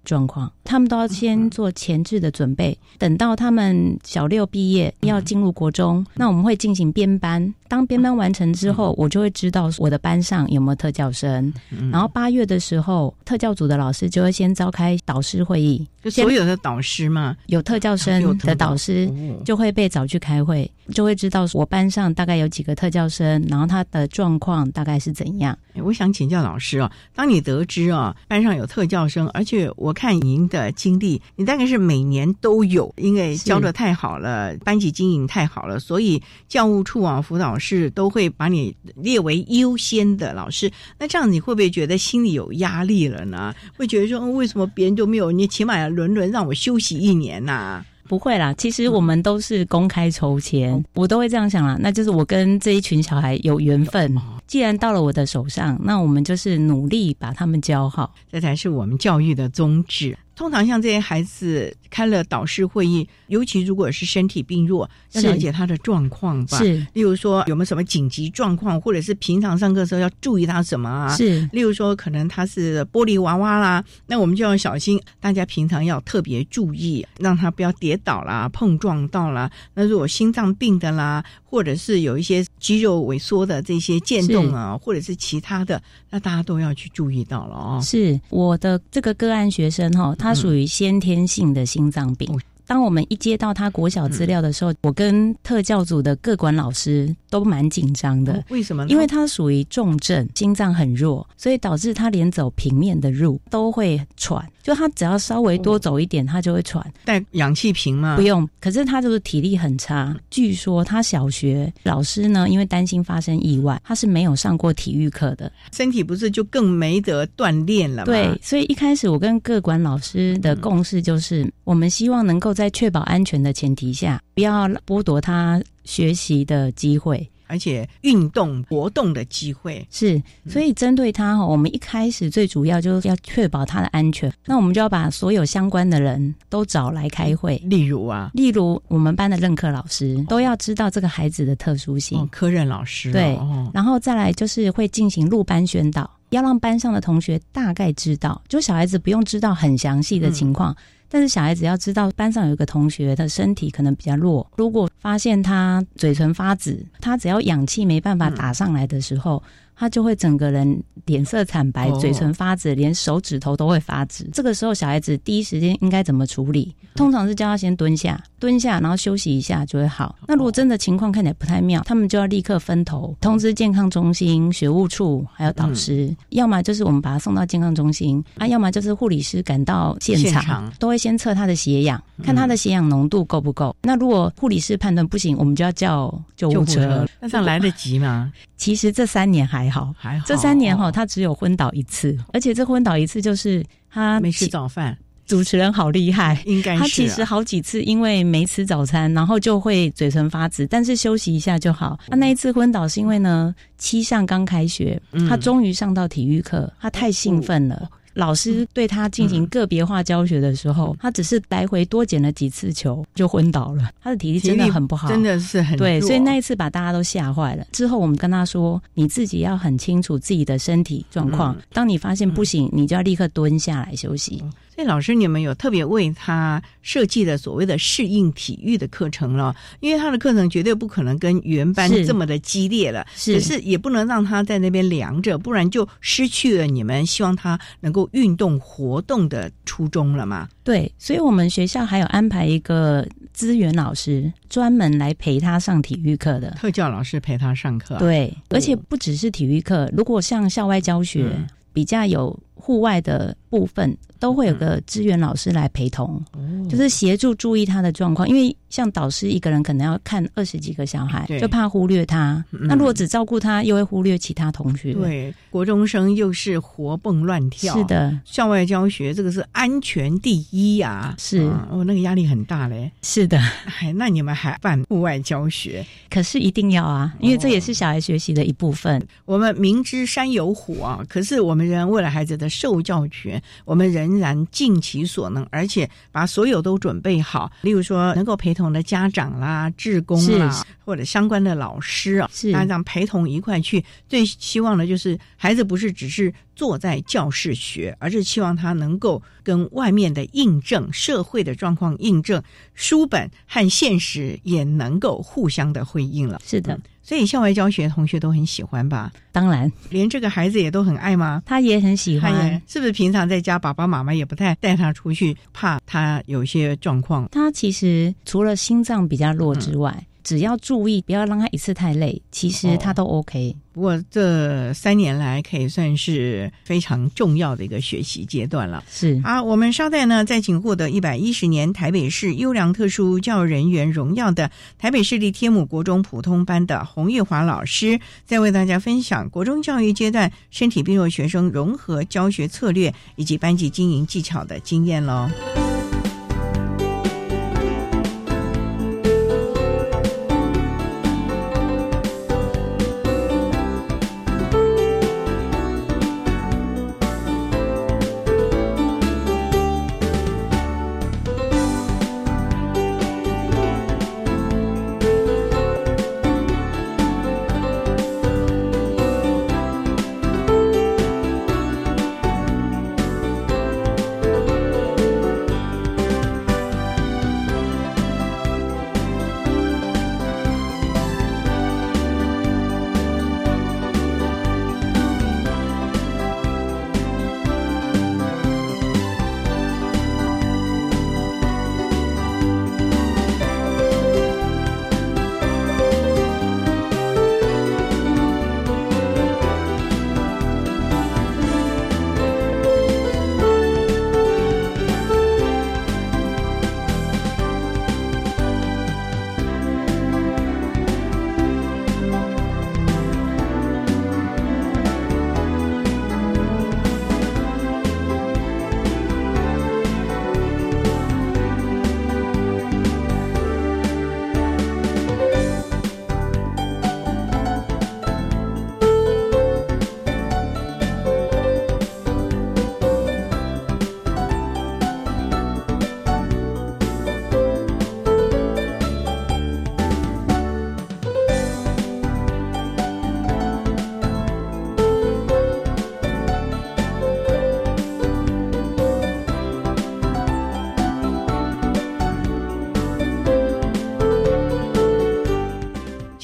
[0.04, 2.78] 状况，他们都要先做前置的准备。
[2.98, 7.54] 等到他们小六毕业要进入国中，那我们会进行编班。
[7.72, 11.54] 当编班完成之后，我就会知道我的班上有没有特教生。
[11.90, 19.10] 然后八月的时候，特教组的老师就会先召开导师会议，就所有的导师嘛，有特教生的导师
[19.46, 25.58] 就会被找去开会，就会知道我班上大概有几个特教生，然后他的状况大概是怎样。
[25.76, 37.61] 我想请教老师哦，当你得知啊班上有特教生，而且我看您的经历，你大概是每年都有，因为教的太好了，班级经营太好了，所以教务处啊辅导。
[37.62, 40.70] 是都会把你列为优先的老师，
[41.00, 43.54] 那这样你会不会觉得心里有压力了呢？
[43.78, 47.86] 会觉得说为什么别人就没有，你起码要轮轮让我休息一年呐？
[48.08, 51.78] 不会啦，其实我们都是公开抽签，我都会这样想啦。
[51.80, 54.14] 那就是我跟这一群小孩有缘分，
[54.46, 60.18] 既然到了我的手上，那我们就是努力把他们教好，这才是我们教育的宗旨。
[60.36, 66.58] 通常像这些孩子开了导师会议，尤其如果是身体病弱，要了解他的状况吧。
[66.58, 71.16] 是，例如说有没有什么紧急状况，或者是平常上课时候要注意他什么啊？
[71.16, 79.52] 是，例如说可能他是玻璃娃娃啦，那我们就要小心，大家平常要特别注意，让他不要跌倒啦、碰撞到啦。
[79.74, 87.80] 那如果心脏病的啦，或者是有一些肌肉萎缩的这些渐动啊，或者是其他的，那大家都要去注意到了哦。
[87.84, 90.32] 是我的这个个案学生哈，他。
[90.32, 92.40] 它属于先天性的心脏病。
[92.66, 98.42] 当我们一接到他国小资料的时候，我跟特教组的各管老师都蛮紧张的。
[98.48, 98.88] 为什么？
[98.88, 104.50] 因为他属于重症，心脏很弱，所以导致他连走平面的路都会喘。
[104.62, 106.86] 就他只要稍微多走一点，他就会喘。
[107.06, 108.16] 带氧气瓶吗？
[108.16, 110.16] 不用，可是他就是体力很差。
[110.30, 118.06] 据说他小学老师呢，因为担心发生意外，他是没有上过体育课的，身体不是就更没得锻炼了吗？
[118.06, 127.28] 对，所以一开始我跟各管老师的共识就是，我们希望能够在确保安全的前提下，不要剥夺他学习的机会。
[127.52, 134.32] 而且运动活动的机会是，所以针对他哈，我们一开始最主要就是要确保他的安全。
[134.46, 137.58] 那我们就要把所有相关的人都找来开会。
[137.66, 142.26] 例如啊，例如我们班的任课老师都要知道这个孩子的特殊性。
[142.32, 143.38] 科任老师对，
[143.74, 150.74] 然后再来就是会进行入班宣导，要让班上的同学大概知道，就小孩子不用知道很详细的情况。
[151.14, 159.44] 但是小孩子要知道，班上有一个同学的身体可能比较弱，如果发现他嘴唇发紫，他只要氧气没办法打上来的时候。
[159.82, 164.30] 他就会整个人脸色惨白，嘴唇发紫，连手指头都会发紫。
[164.32, 166.76] 这个时候，小孩子第一时间应该怎么处理？
[166.94, 170.16] 通常是叫他先蹲下，蹲下，然后休息一下就会好。
[170.28, 183.76] 那如果真的情况看起来不太妙，他们就要立刻分头通知健康中心、学务处还有导师，要么就是我们把他送到健康中心，啊，要么就是护理师赶到现场，都会先测他的血氧，看他的血氧浓度够不够。
[183.82, 187.08] 那如果护理师判断不行，我们就要叫救护车。
[187.20, 188.32] 那这样来得及吗？
[188.58, 189.71] 其实这三年还。
[189.72, 190.26] 好，还好。
[190.28, 194.98] 这三年哈，他只有昏倒一次，而且这昏倒一次就是他没吃早饭。
[195.28, 201.98] 主持人好厉害，应该他其实好几次因为没吃早餐，然后就会嘴唇发紫，但是休息一下就好。
[202.10, 207.90] 他那一次昏倒是因为呢，七上刚开学，他终于上到体育课，他太兴奋了。
[208.14, 213.90] 老师对他进行个别化教学的时候，他只是来回多捡了几次球就昏倒了。
[214.02, 217.66] 他的体力真的很不好，真的是很对，所以那一次把大家都吓坏了。
[217.72, 224.44] 之后我们跟他说：“你自己要很清楚自己的身体状况，当你发现不行，你就要立刻蹲下来休息。”
[224.84, 240.48] 老师，你们有特别为他设计的所谓的适应体育的课程了，因为他的课程绝对不可能跟原班这么的激烈了，是是也不能让他在那边凉着，不然就失去了你们希望他能够运动活动的初衷了嘛？
[240.64, 247.98] 对，所以我们学校还有安排一个资源老师，专门来陪他上体育课的特教老师陪他上课。
[247.98, 251.32] 对，而且不只是体育课，如果像校外教学
[251.74, 253.98] 比较有户外的部分。
[254.22, 256.24] 都会有个支援老师来陪同，
[256.70, 258.30] 就是协助注意他的状况。
[258.30, 262.46] 因为像导师一个人可能要看二十几个小孩，就怕忽略他。
[262.52, 264.94] 那如果只照顾他，又会忽略其他同学。
[264.94, 268.16] 对，国中生又是活蹦乱跳，是的。
[268.24, 271.40] 校外教学这个是安全第一呀，是
[271.72, 272.92] 哦，那个压力很大嘞。
[273.02, 273.40] 是的，
[273.82, 275.84] 哎，那你们还办户外教学？
[276.12, 279.04] 可是一定要啊，因为这也是小孩学习的一部分。
[279.26, 283.92] 我们明知山有虎啊，可是我们仍然为了孩子的受教权，我们。
[283.92, 287.52] 仍然尽其所能，而且把所有都准备好。
[287.62, 293.84] 例如说，能够陪同的家长啦、志工啦，或者相关的老师啊，家长陪同一块去。
[294.08, 302.42] 最希望的就是孩子不是只是坐在教室学，而是希望他能够跟外面的印证、社会的状况印证，
[302.74, 306.40] 书本和现实也能够互相的回应了。
[306.46, 306.80] 是的。
[307.04, 309.12] 所以校外教学同学都很喜欢吧？
[309.32, 311.42] 当然，连这个孩子也都很爱吗？
[311.46, 312.92] 他也很喜欢，是不是？
[312.92, 317.28] 平常在家，爸爸妈妈也不太带他出去，怕他有些状况。
[317.32, 320.06] 他其实除了心脏比较弱之外。
[320.24, 323.56] 只要注意，不要让他一次太累，其实他都 OK。
[323.74, 328.84] 不过这三年来可以算是非常重要的一个学习阶段了。
[328.90, 345.30] 是啊，我们稍待呢，再请获得一百一十年台北市优良特殊教育人员荣耀的台北市立天母国中普通班的洪玉华老师，再为大家分享国中教育阶段身体病弱学生融合教学策略以及班级经营技巧的经验喽。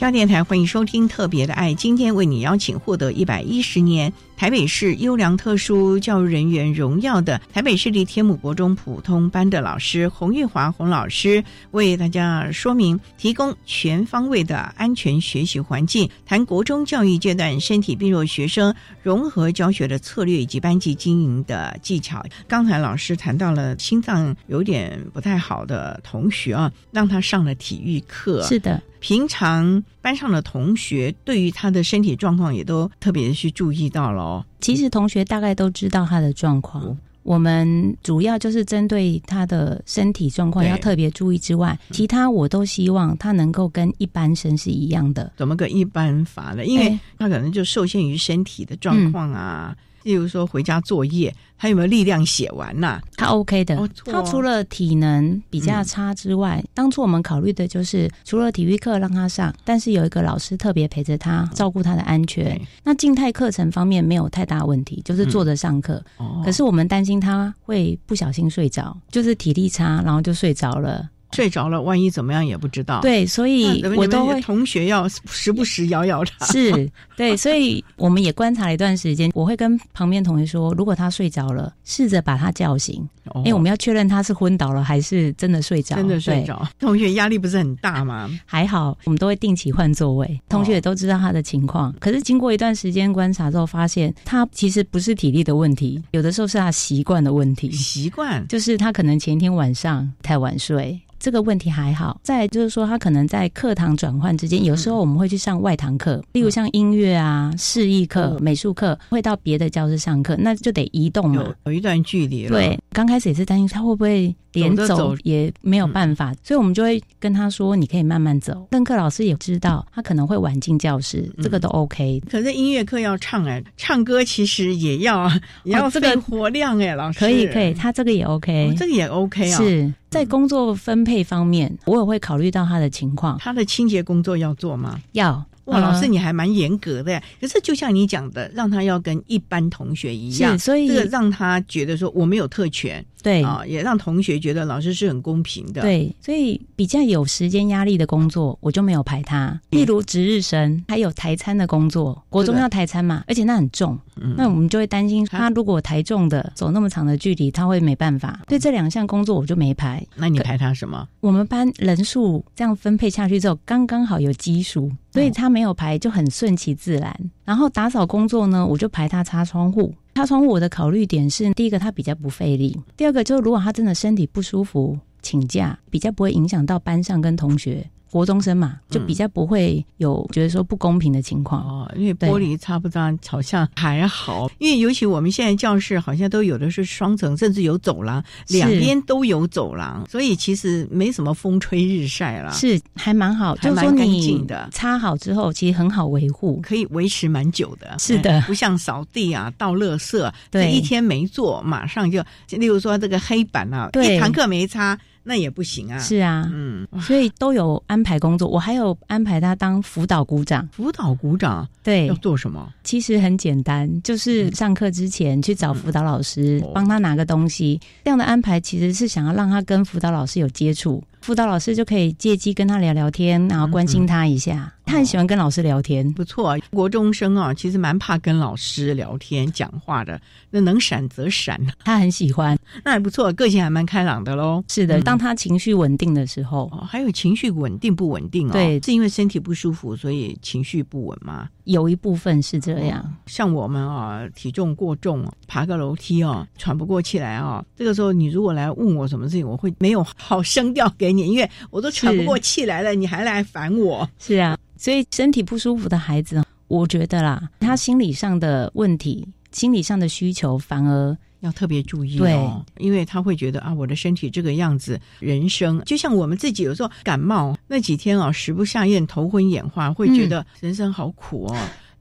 [0.08, 22.26] 大电台欢迎收听《特别的爱》，今天为你邀请获得一百一十年台北市优良特殊教育人员荣耀的台北市立天母国中普通班的老师洪玉华洪老师，为大家说明提供全方位的安全学习环境，谈国中教育阶段身体病弱学生融合教学的策略以及班级经营的技巧。
[22.48, 28.82] 刚才老师谈到了心脏有点不太好的同学啊，让他上了体育课，是的。
[29.00, 34.46] 平常班上的同学对于他的身体状况也都特别去注意到了哦。
[34.60, 45.32] 其实同学大概都知道他的状况，我们主要就是针对他的身体状况要特别注意之外，其他我都希望他能够跟一般生是一样的。
[45.38, 46.66] 怎么个一般法呢？
[46.66, 49.76] 因为他可能就受限于身体的状况啊。
[50.08, 53.02] 例如说回家作业，他有没有力量写完呐？
[53.18, 62.58] 他 OK 的，他除了体能比较差之外，当初我们考虑的就是除了体育课让他上，但是有一个老师特别陪着他，照顾他的安全。
[62.86, 66.02] 那静态课程方面没有太大问题，就是坐着上课。
[66.46, 71.10] 可是我们担心他会不小心睡着，就是体力差，然后就睡着了。
[71.32, 73.02] 睡着了，万一怎么样也不知道。
[73.02, 76.46] 对，所以我都会同学要时不时摇摇他。
[76.48, 79.32] 是， 对，所以我们也观察了一段时间。
[79.34, 85.96] 我会跟旁边同学说，如果他睡着了，试着把他叫醒，因为我们要确认他是昏倒了还是真的睡着。
[85.96, 88.30] 真的睡着，同学压力不是很大吗？
[88.46, 91.94] 还好，我们都会定期换座位，同学也都知道他的情况。
[92.00, 97.72] 可是经过一段时间观察之后，发现他其实不是体力的问题，有的时候是他习惯的问题。
[97.72, 101.00] 习惯就是他可能前一天晚上太晚睡。
[101.28, 112.52] 这个问题还好，再就是说，他可能在课堂转换之间，有时候我们会去上外堂课，例如像音乐啊、示意课、美术课，会到别的教室上课，那就得移动嘛，有一段距离了。
[112.52, 122.22] 对，刚开始也是担心他会不会连走也没有办法，所以我们就会跟他说：“你可以慢慢走。”邓课老师也知道他可能会晚进教室，这个都 OK。
[122.32, 125.30] 可是音乐课要唱哎，唱歌其实也要
[125.66, 127.20] 也要这个活量哎，老师。
[127.20, 129.94] 可以可以，他这个也 OK，这个也 OK 啊，是。
[130.10, 133.38] 在工作分配方面，我也会考虑到他的情况。
[133.40, 135.02] 他的清洁工作要做吗？
[135.12, 135.46] 要。
[135.68, 137.22] 哇，老师你还蛮严格的。
[137.40, 143.06] 可是就像你讲的，让他要跟一般同学一样，所以这个让他觉得说我没有特权。
[143.24, 145.82] 对啊，也让同学觉得老师是很公平的。
[145.82, 149.60] 对，所以比较有时间压力的工作，我就没有排他。
[149.72, 154.00] 例如值日生，还有台餐的工作，国中要台餐嘛，而且那很重，
[154.38, 158.40] 那我们就会担心他如果台重的走那么长的距离，他会没办法。
[158.48, 160.06] 对这两项工作我就没排。
[160.16, 161.06] 那你排他什么？
[161.20, 167.20] 我们班人数这样分配下去之后，刚刚好有基数，所以他没有排就很顺其自然。
[167.44, 169.92] 然后打扫工作呢，我就排他擦窗户。
[170.14, 177.90] 擦窗户我的考虑点是，第一个他比较不费力，第二个就是如果他真的身体不舒服，请假比较不会影响到班上跟同学。
[178.12, 181.92] 国中生嘛，就比较不会有觉得说不公平的情况哦。
[181.96, 184.50] 因为玻璃擦不脏，好像还好。
[184.60, 192.52] 因为尤其我们现在教室好像都有的是双层，甚至有走廊，两边都有走廊，所以其实没什么风吹日晒了。
[192.54, 194.70] 是还蛮好，还蛮干净的。
[194.72, 197.96] 擦好之后，其实很好维护，可以维持蛮久的。
[198.00, 204.98] 是的，不像扫地啊、倒垃圾，这一天没做，马上就，例如说这个黑板啊，一堂课没擦。
[205.28, 206.00] 那也不行啊！
[206.00, 208.48] 是啊，嗯，所以都有安排工作。
[208.48, 210.66] 我还有安排他当辅导股长。
[210.70, 212.72] 辅导股长对，要做什么？
[212.84, 217.78] 其实很简单，就是上课之前去找辅导老师，帮他拿个东西。
[218.06, 221.04] 这样的安排其实是想要让他跟辅导老师有接触。
[221.28, 224.74] 辅导老师就可以借机跟他聊聊天，然后关心他一下。
[224.86, 226.58] 他很喜欢跟老师聊天，不错。
[226.72, 230.18] 国中生啊，其实蛮怕跟老师聊天讲话的。
[230.52, 234.64] 那能闪则闪，他很喜欢，那还不错，个性还蛮开朗的喽。
[234.70, 238.54] 是的，当他情绪稳定的时候，还有情绪稳定不稳定哦？
[238.54, 241.50] 对，是因为身体不舒服，所以情绪不稳吗？
[241.68, 243.16] 有一部分是这样。
[243.26, 254.10] 像我们啊，体重过重，爬个楼梯啊，喘不过气来啊，这个时候你如果来问我什么事情，我会没有好声调给你，因为我都喘不过气来了，你还来烦我。
[254.18, 259.28] 是啊，所以身体不舒服的孩子，我觉得啦，他心理上的问题。
[259.54, 271.58] 心理上的需求反而要特别注意哦，因为他会觉得啊，我的身体这个样子，人生就像我们自己有时候感冒那几天啊，食不下咽、头昏眼花，会觉得人生好苦哦。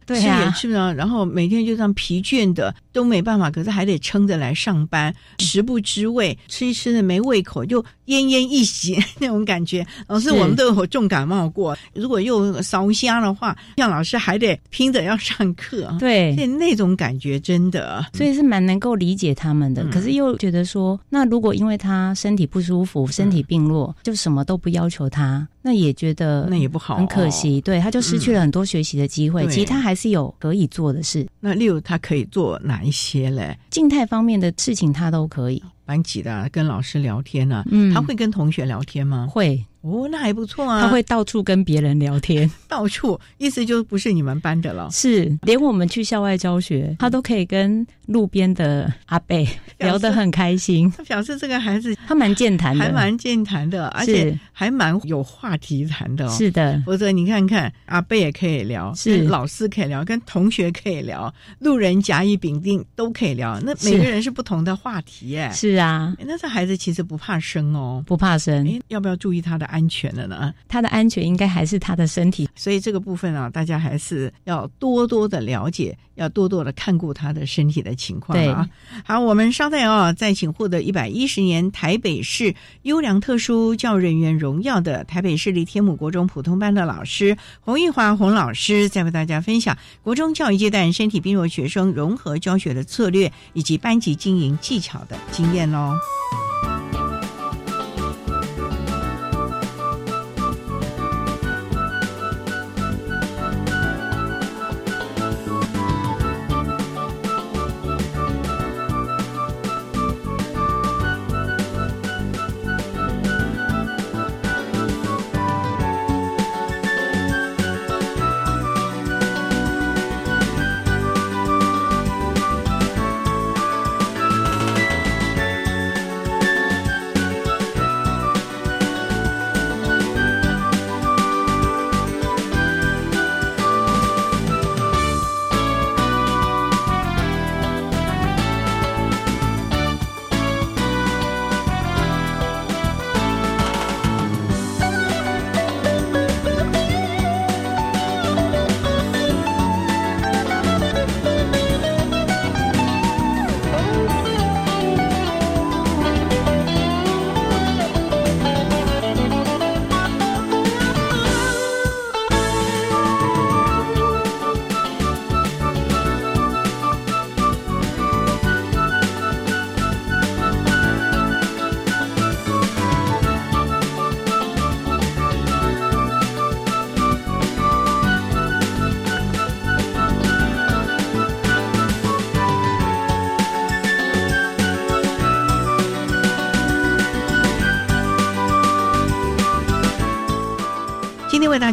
[0.06, 9.86] 对吃也吃不了，然后每天就这样疲倦的都没办法，可是还得撑着来上班，食不知味，吃一吃的没胃口，就奄奄一息 那种感觉。
[10.06, 19.82] 老师，我们都有重感冒过，如果又烧瞎的话，像老师还得拼着要上课，对那那种感觉真的，所以是蛮能够理解他们的。
[19.82, 27.60] 嗯可是又觉得说，那如果因为他身体不舒服、身体病弱，就什么都不要求他，那也觉得那也不好很可惜。
[27.62, 29.44] 对，他就失去了很多学习的机会。
[29.44, 33.56] 对其实他还是有可以做的事，那例如他可以做哪一些嘞？
[33.70, 35.62] 静态方面的事情他都可以。
[35.86, 39.26] 班级的跟老师聊天呢、嗯他会跟同学聊天吗？
[39.30, 40.80] 会哦，那还不错啊。
[40.80, 44.88] 他会到处跟别人聊天， 到处，意思就不是你们班的了。
[44.90, 50.92] 是连我们去校外教学，他都可以跟路边的阿贝 聊得很开心。
[50.96, 56.30] 他表示这个孩子他蛮健谈的，还蛮健谈的，而且还蛮有话题谈的、哦。
[56.30, 63.60] 是的，否则你看看阿贝也可以聊，是老师可以聊，跟同学可以聊，路人甲乙丙丁都可以聊。
[63.60, 65.50] 那每个人是不同的话题耶。
[65.52, 68.64] 是啊，那这孩子其实不怕生哦，不怕生。
[68.66, 70.54] 诶要不要注意他的安全了呢？
[70.66, 78.66] 他的安全应该还是他的身体，所以这个部分啊，大家还是要多多的了解，要多多的看顾他的身体的情况啊。
[79.04, 95.94] 好，我们稍待哦，再请获得一百一十年台北市优良特殊教育人员荣耀的台北市立天母国中普通班的老师洪玉华洪老师，再为大家分享国中教育阶段身体病弱学生融合教学的策略以及班级经营技巧的经验哦。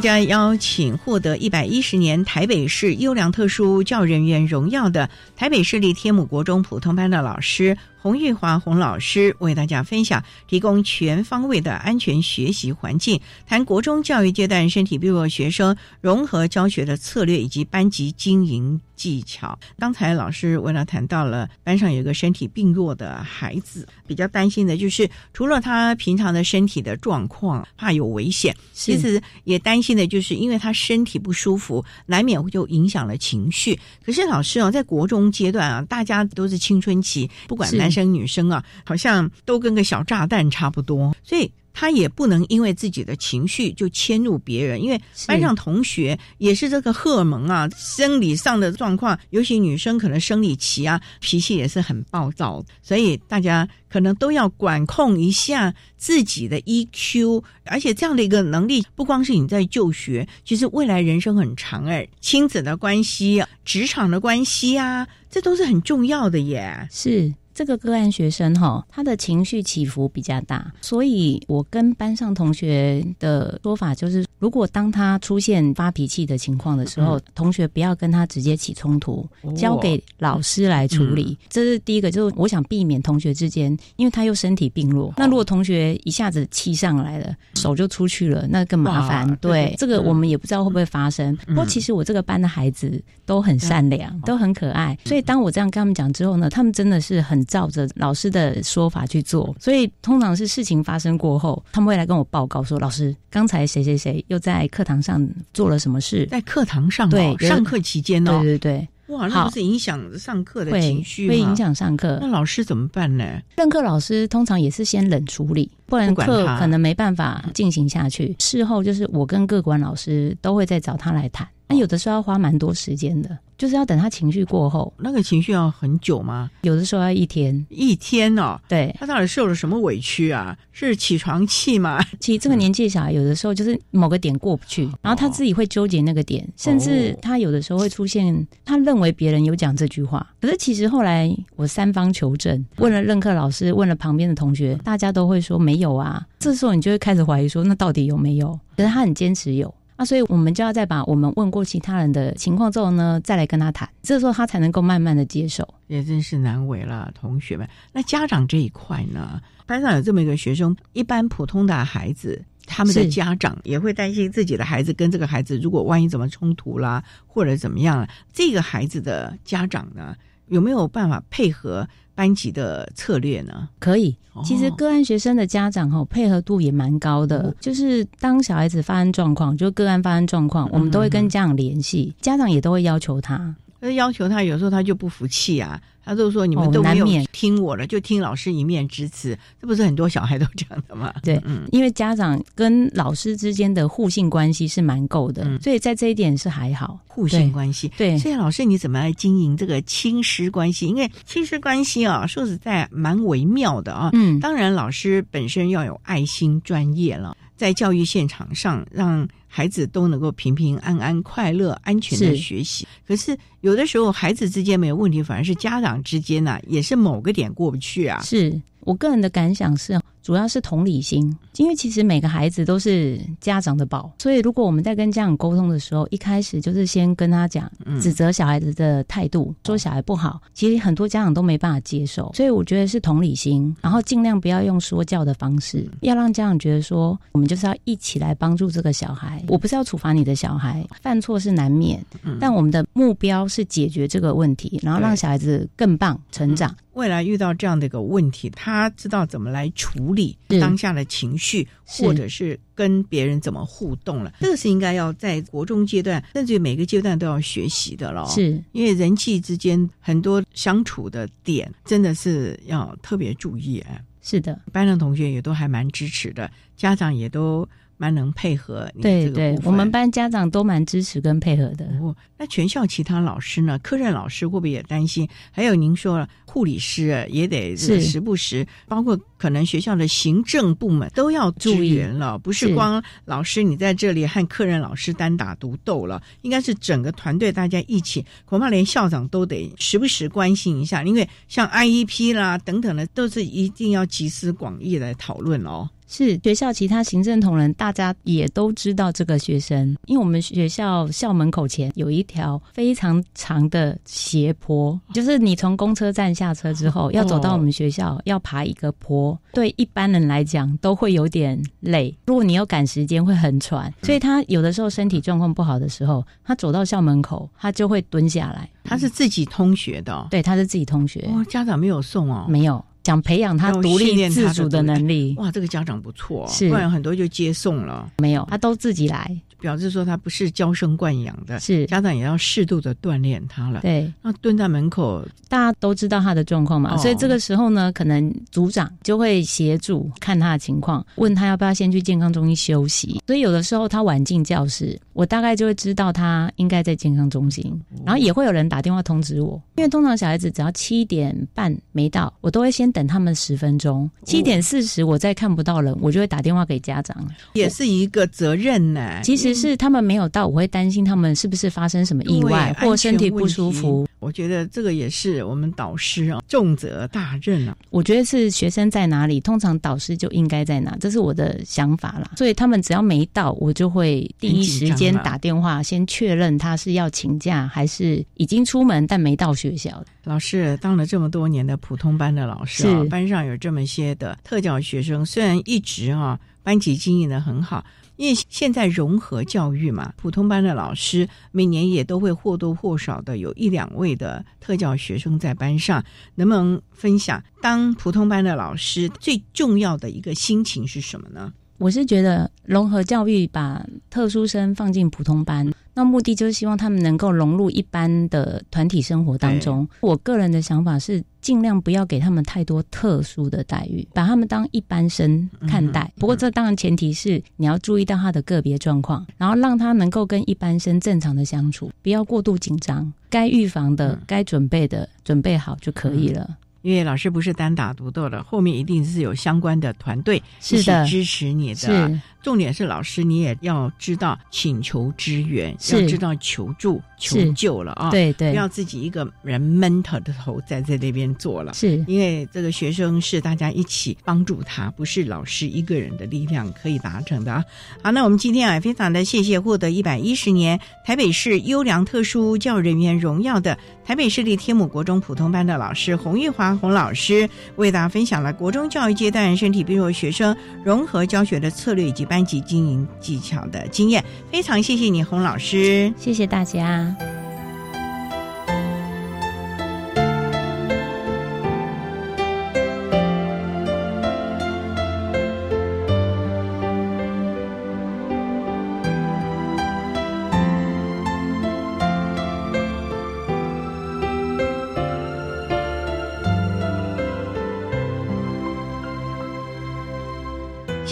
[0.04, 19.58] 将邀请获得一百一十年台北市优良特殊教人员荣耀的台北市立天母国中普通班的老师洪玉华洪老师，为大家分享提供全方位的安全学习环境，谈国中教育阶段身体病弱学生融合教学的策略以及班级经营技巧。
[19.80, 33.80] 刚才老师为了谈到了班上有一个身体病弱的孩子，比较担心的就是除了他平常的身体的状况，怕有危险，其实也担心的就是因为他身体不舒服，难免就影响了情绪。
[34.06, 41.52] 可是老师啊，在国中阶段啊，大家都是青春期，不管男生女生啊，好像都跟个小炸弹差不多，所以。
[41.76, 66.88] 他也不能因为自己的情绪就迁怒别人，因为班上同学也是这个荷尔蒙啊，生理上的状况，尤其女生可能生理期啊，脾气也是很暴躁，所以大家可能都要管控一下自己的 EQ，而且这样的一个能力，不光是你在就学，其实未来人生很长哎，亲子的关系、职场的关系啊，这都是很重要的耶。
[66.92, 67.34] 是。
[67.54, 77.22] 这个个案学生哈，他的情绪起伏比较大，所以我跟班上同学的说法就是，如果当他出现发脾气的情况的时候，嗯。
[77.34, 79.54] 同学不要跟他直接起冲突，哦。
[79.54, 81.38] 交给老师来处理。
[81.40, 81.48] 嗯。
[81.50, 91.34] 这是第一个，就是我想避免同学之间，因为他又身体病弱，那如果同学一下子气上来了，手就出去了，那更麻烦对，这个我们也不知道会不会发生。
[91.48, 99.56] 不过其实我这个班的孩子都很善良，都很可爱，所以当我这样跟他们讲之后呢，他们真的是很照着老师的说法去做。
[99.58, 108.88] 所以通常是事情发生过后，他们会来跟我报告说：“老师，刚才谁谁谁又在课堂上做了什么事？”在课堂上、哦，对上课期间哦，对对对。
[109.08, 112.28] 哇，那不是影响上课的情绪吗会影响上课那。
[112.28, 113.24] 老师怎么办呢？
[113.58, 118.36] 任课老师通常也是先冷处理，不然课可能没办法进行下去。
[118.40, 126.50] 事后就是我跟各管老师都会再找他来谈，那有的时候要花蛮多时间的，就是要等他情绪过后，那个情绪要很久吗？
[126.62, 127.66] 有的时候要一天。
[127.70, 130.58] 一天哦，对，他到底受了什么委屈啊？
[130.72, 132.04] 是起床气吗？
[132.20, 146.26] 其实这个年纪小孩有的时候就是某个点过不去，然后他自己会纠结那个点，甚至他有的时候会出现他认为别人有讲这句话，可是其实后来我三方求证，问了任课老师，问了旁边的同学，大家都会说没有啊。
[146.40, 148.60] 这时候你就会开始怀疑说，那到底有没有？
[148.76, 149.74] 可是他很坚持有。
[149.96, 155.68] 啊，所以我们就要再把我们问过其他人的情况之后呢，再来跟他谈，这时候他才能够慢慢的接受。
[155.88, 157.68] 也真是难为了同学们。
[157.92, 159.42] 那家长这一块呢？
[159.66, 170.16] 班上有这么一个学生，一般普通的孩子，他们的家长也会担心自己的孩子跟这个孩子，如果万一怎么冲突啦，或者怎么样了，这个孩子的家长呢，
[170.54, 173.68] 有没有办法配合班级的策略呢？
[173.80, 183.56] 可以哦，其实个案学生的家长哈配合度也蛮高的，哦就是当小孩子发生状况，就个案发生状况，我们都会跟家长联系，家长也都会要求他。
[183.84, 191.14] 那要求他，有时候他就不服气啊，他就说你们哦都没有听我的，就听老师一面之词，这不是很多小孩都这样的吗？
[191.22, 196.98] 对，嗯，因为家长跟老师之间的互信关系是蛮够的，嗯所以在这一点是还好。
[197.08, 197.92] 互信关系。
[197.98, 200.88] 对所以老师你怎么来经营这个亲师关系？
[200.88, 204.12] 因为亲师关系啊，说实在蛮微妙的啊。
[204.14, 212.88] 嗯当然老师本身要有爱心、专业了，在教育现场上让孩子都能够平平安安、快乐、安全的学习。
[213.08, 218.20] 可是有的时候孩子之间没有问题，反而是家长之间呢、也是某个点过不去啊。
[218.24, 228.00] 是我个人的感想是，主要是同理心，因为其实每个孩子都是家长的宝，所以如果我们在跟家长沟通的时候，一开始就是先跟他讲嗯。
[228.00, 242.04] 指责小孩子的态度，说小孩不好，其实很多家长都没办法接受，所以我觉得是同理心，然后尽量不要用说教的方式，要让家长觉得说，我们就是要一起来帮助这个小孩，我不是要处罚你的小孩，犯错是难免，
[242.40, 246.76] 但我们的目标是解决这个问题，然后让小孩子更棒成长。
[246.94, 254.34] 未来遇到这样的一个问题，他知道怎么来处理是当下的情绪，或者是跟别人怎么互动了。
[254.40, 258.28] 这个是应该要在国中阶段，甚至于每个阶段都要学习的了。
[258.28, 263.80] 是因为人际之间很多相处的点，真的是要特别注意。
[263.88, 267.68] 哎，是的，班上同学也都还蛮支持的，家长也都
[268.04, 271.86] 蛮能配合你对对我们班家长都蛮支持跟配合的。
[272.02, 273.80] 哦，那全校其他老师呢？
[273.80, 275.26] 科任老师会不会也担心？
[275.52, 295.90] 还有您说了，护理师啊也得这个是时不时，包括可能学校的行政部门都要支注意援了，不是是光老师你在这里和科任老师单打独斗了，应该是整个团队大家一起，恐怕连校长都得时不时关心一下，因为像 IEP 啦等等的，都是一定要集思广益来讨论哦。
[296.14, 312.16] 是学校其他行政同仁，大家也都知道这个学生，因为我们学校校门口前有一条非常长的斜坡，就是你从公车站下车之后，要走到我们学校，要爬一个坡，对一般人来讲都会有点累。
[312.28, 318.70] 如果你要赶时间，会很喘，所以他有的时候身体状况不好的时候，他走到校门口，他就会蹲下来。
[318.84, 325.36] 他是自己通学的哦，对，他是自己通学，哦，家长没有送哦，没有想培养他独立自主的能力。
[325.38, 329.40] 哇，这个家长不错、哦，是不然很多就接送了，没有，他都自己来。
[329.64, 343.22] 表示说他不是娇生惯养的，是家长也要适度的锻炼他了。，对，那蹲在门口，大家都知道他的状况嘛，哦所以这个时候呢，可能组长就会协助看他的情况，问他要不要先去健康中心休息。
[343.26, 357.16] 所以有的时候他晚进教室，我大概就会知道他应该在健康中心，哦然后也会有人打电话通知我，因为通常小孩子只要七点半没到，我都会先等他们十分钟，七点四十我再看不到人，我就会打电话给家长。
[357.54, 359.22] 也是一个责任呢。
[359.24, 364.08] 其实是他们没有到，我会担心他们是不是发生什么意外或身体不舒服。。
[364.20, 367.76] 我觉得这个也是我们导师啊重责大任啊。
[367.90, 372.32] 我觉得是学生在哪里，通常导师就应该在哪，这是我的想法啦。
[372.38, 380.04] 所以他们只要没到，我就会第一时间打电话，先确认他是要请假还是已经出门但没到学校。
[380.24, 387.84] 老师当了这么多年的普通班的老师啊，班上有这么些的特教学生，虽然一直啊班级经营的很好，
[388.24, 396.02] 因为现在融合教育嘛，普通班的老师每年也都会或多或少的有一两位的特教学生在班上，
[396.36, 401.52] 能不能分享当普通班的老师最重要的一个心情是什么呢？
[401.80, 409.88] 我是觉得融合教育把特殊生放进普通班，那目的就是希望他们能够融入一般的团体生活当中。
[410.02, 416.12] 我个人的想法是，尽量不要给他们太多特殊的待遇，把他们当一般生看待。
[416.18, 423.12] 不过这当然前提是你要注意到他的个别状况，然后让他能够跟一般生正常的相处，不要过度紧张。
[423.30, 426.58] 该预防的、该准备的准备好就可以了。
[426.82, 432.20] 因为老师不是单打独斗的，后面一定是有相关的团队是的支持你的。
[432.44, 438.10] 重点是老师，你也要知道请求支援，要知道求助、求救了啊！
[438.12, 441.74] 对对，不要自己一个人闷头的头在在那边做了。
[441.74, 447.64] 是因为这个学生是大家一起帮助他，不是老师一个人的力量可以达成的啊！
[448.02, 462.28] 好，那我们今天啊，非常的谢谢获得一百一十年台北市优良特殊教育人员荣耀的台北市立天母国中普通班的老师洪玉华洪老师，为大家分享了国中教育阶段身体病弱学生融合教学的策略以及。
[462.34, 467.16] 班级经营技巧的经验，非常谢谢你，洪老师，谢谢大家。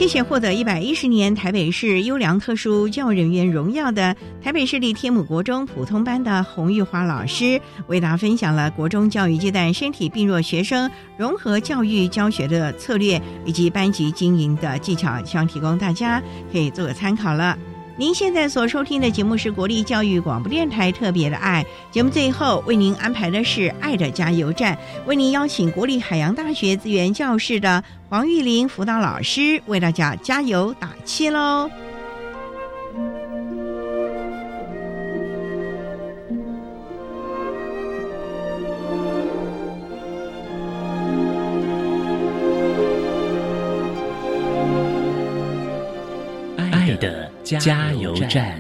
[0.02, 16.20] 谢谢获得一百一十年台北市优良特殊教人员荣耀的台北市立天母国中普通班的洪玉华老师，为大家分享了国中教育阶段身体病弱学生融合教育教学的策略以及班级经营的技巧，希望提供大家
[16.52, 17.56] 可以做个参考了。
[18.02, 24.76] 您现在所收听的节目是国立教育广播电台特别的爱节目，最后为您安排的是爱的加油站，
[25.06, 31.70] 为您邀请国立海洋大学资源教室的黄玉玲辅导老师为大家加油打气喽。
[47.60, 48.58] 加油站。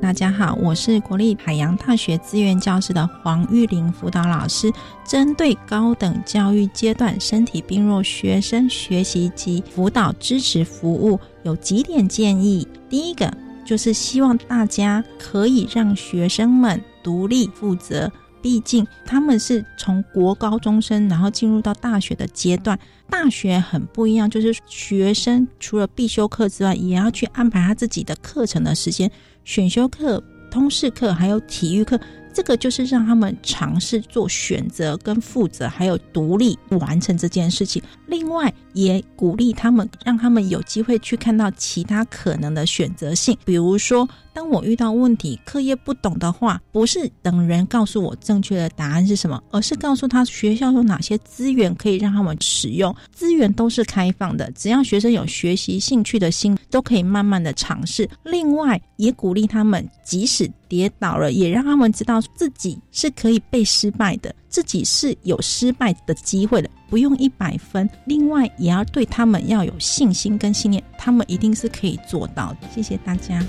[0.00, 4.72] 大家好，我是国立海洋大学资源教室的黄玉玲辅导老师。
[5.04, 12.66] 针对高等教育阶段身体病弱学生学习及辅导支持服务，有几点建议。
[12.88, 13.28] 第一个
[13.64, 18.10] 就是希望大家可以让学生们独立负责。
[18.44, 22.78] 毕竟他们是从国高中生，然后进入到大学的阶段。
[23.08, 29.10] 大学很不一样，就是学生除了必修课之外，也要去安排他自己的课程的时间，
[29.44, 31.98] 选修课、通识课还有体育课。
[32.34, 37.80] 这个就是让他们尝试做选择跟负责，还有独立完成这件事情。
[38.06, 43.38] 另外，也鼓励他们，让他们有机会去看到其他可能的选择性。
[43.44, 52.94] 比如说，当我遇到问题、课业不懂的话，不是等人告诉我正确的答案是什么，而是告诉他学校有哪些资源可以让他们使用。
[53.12, 58.08] 资源都是开放的，只要学生有学习兴趣的心，都可以慢慢的尝试。
[58.24, 62.20] 另外，也鼓励他们，即使跌倒了，也让他们知道。
[62.34, 67.88] 自己是可以被失败的，自己是有失败的机会的，不用一百分。
[68.06, 72.68] 另外，也要对他们要有信心跟信念，他们一定是可以做到的。
[72.74, 73.44] 谢谢大家。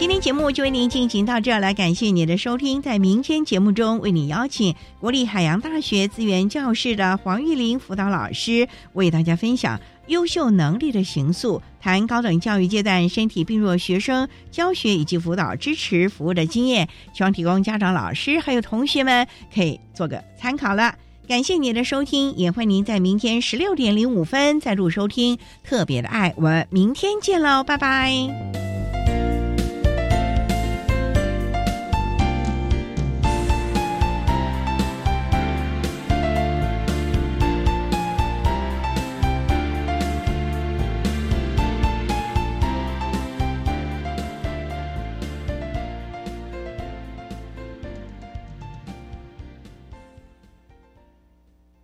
[0.00, 2.80] 今天节目就为您进行到这儿来，感谢您的收听。
[2.80, 20.94] 在明天节目中，为你邀请国立海洋大学资源教室的黄玉玲辅导老师，为大家分享优秀能力的形塑，谈高等教育阶段身体病弱学生教学以及辅导支持服务的经验，希望提供家长、老师还有同学们可以做个参考了。
[21.28, 26.32] 感谢您的收听，也欢迎您在明天十六点零五分再度收听特别的爱。
[26.38, 28.79] 我们明天见喽，拜拜。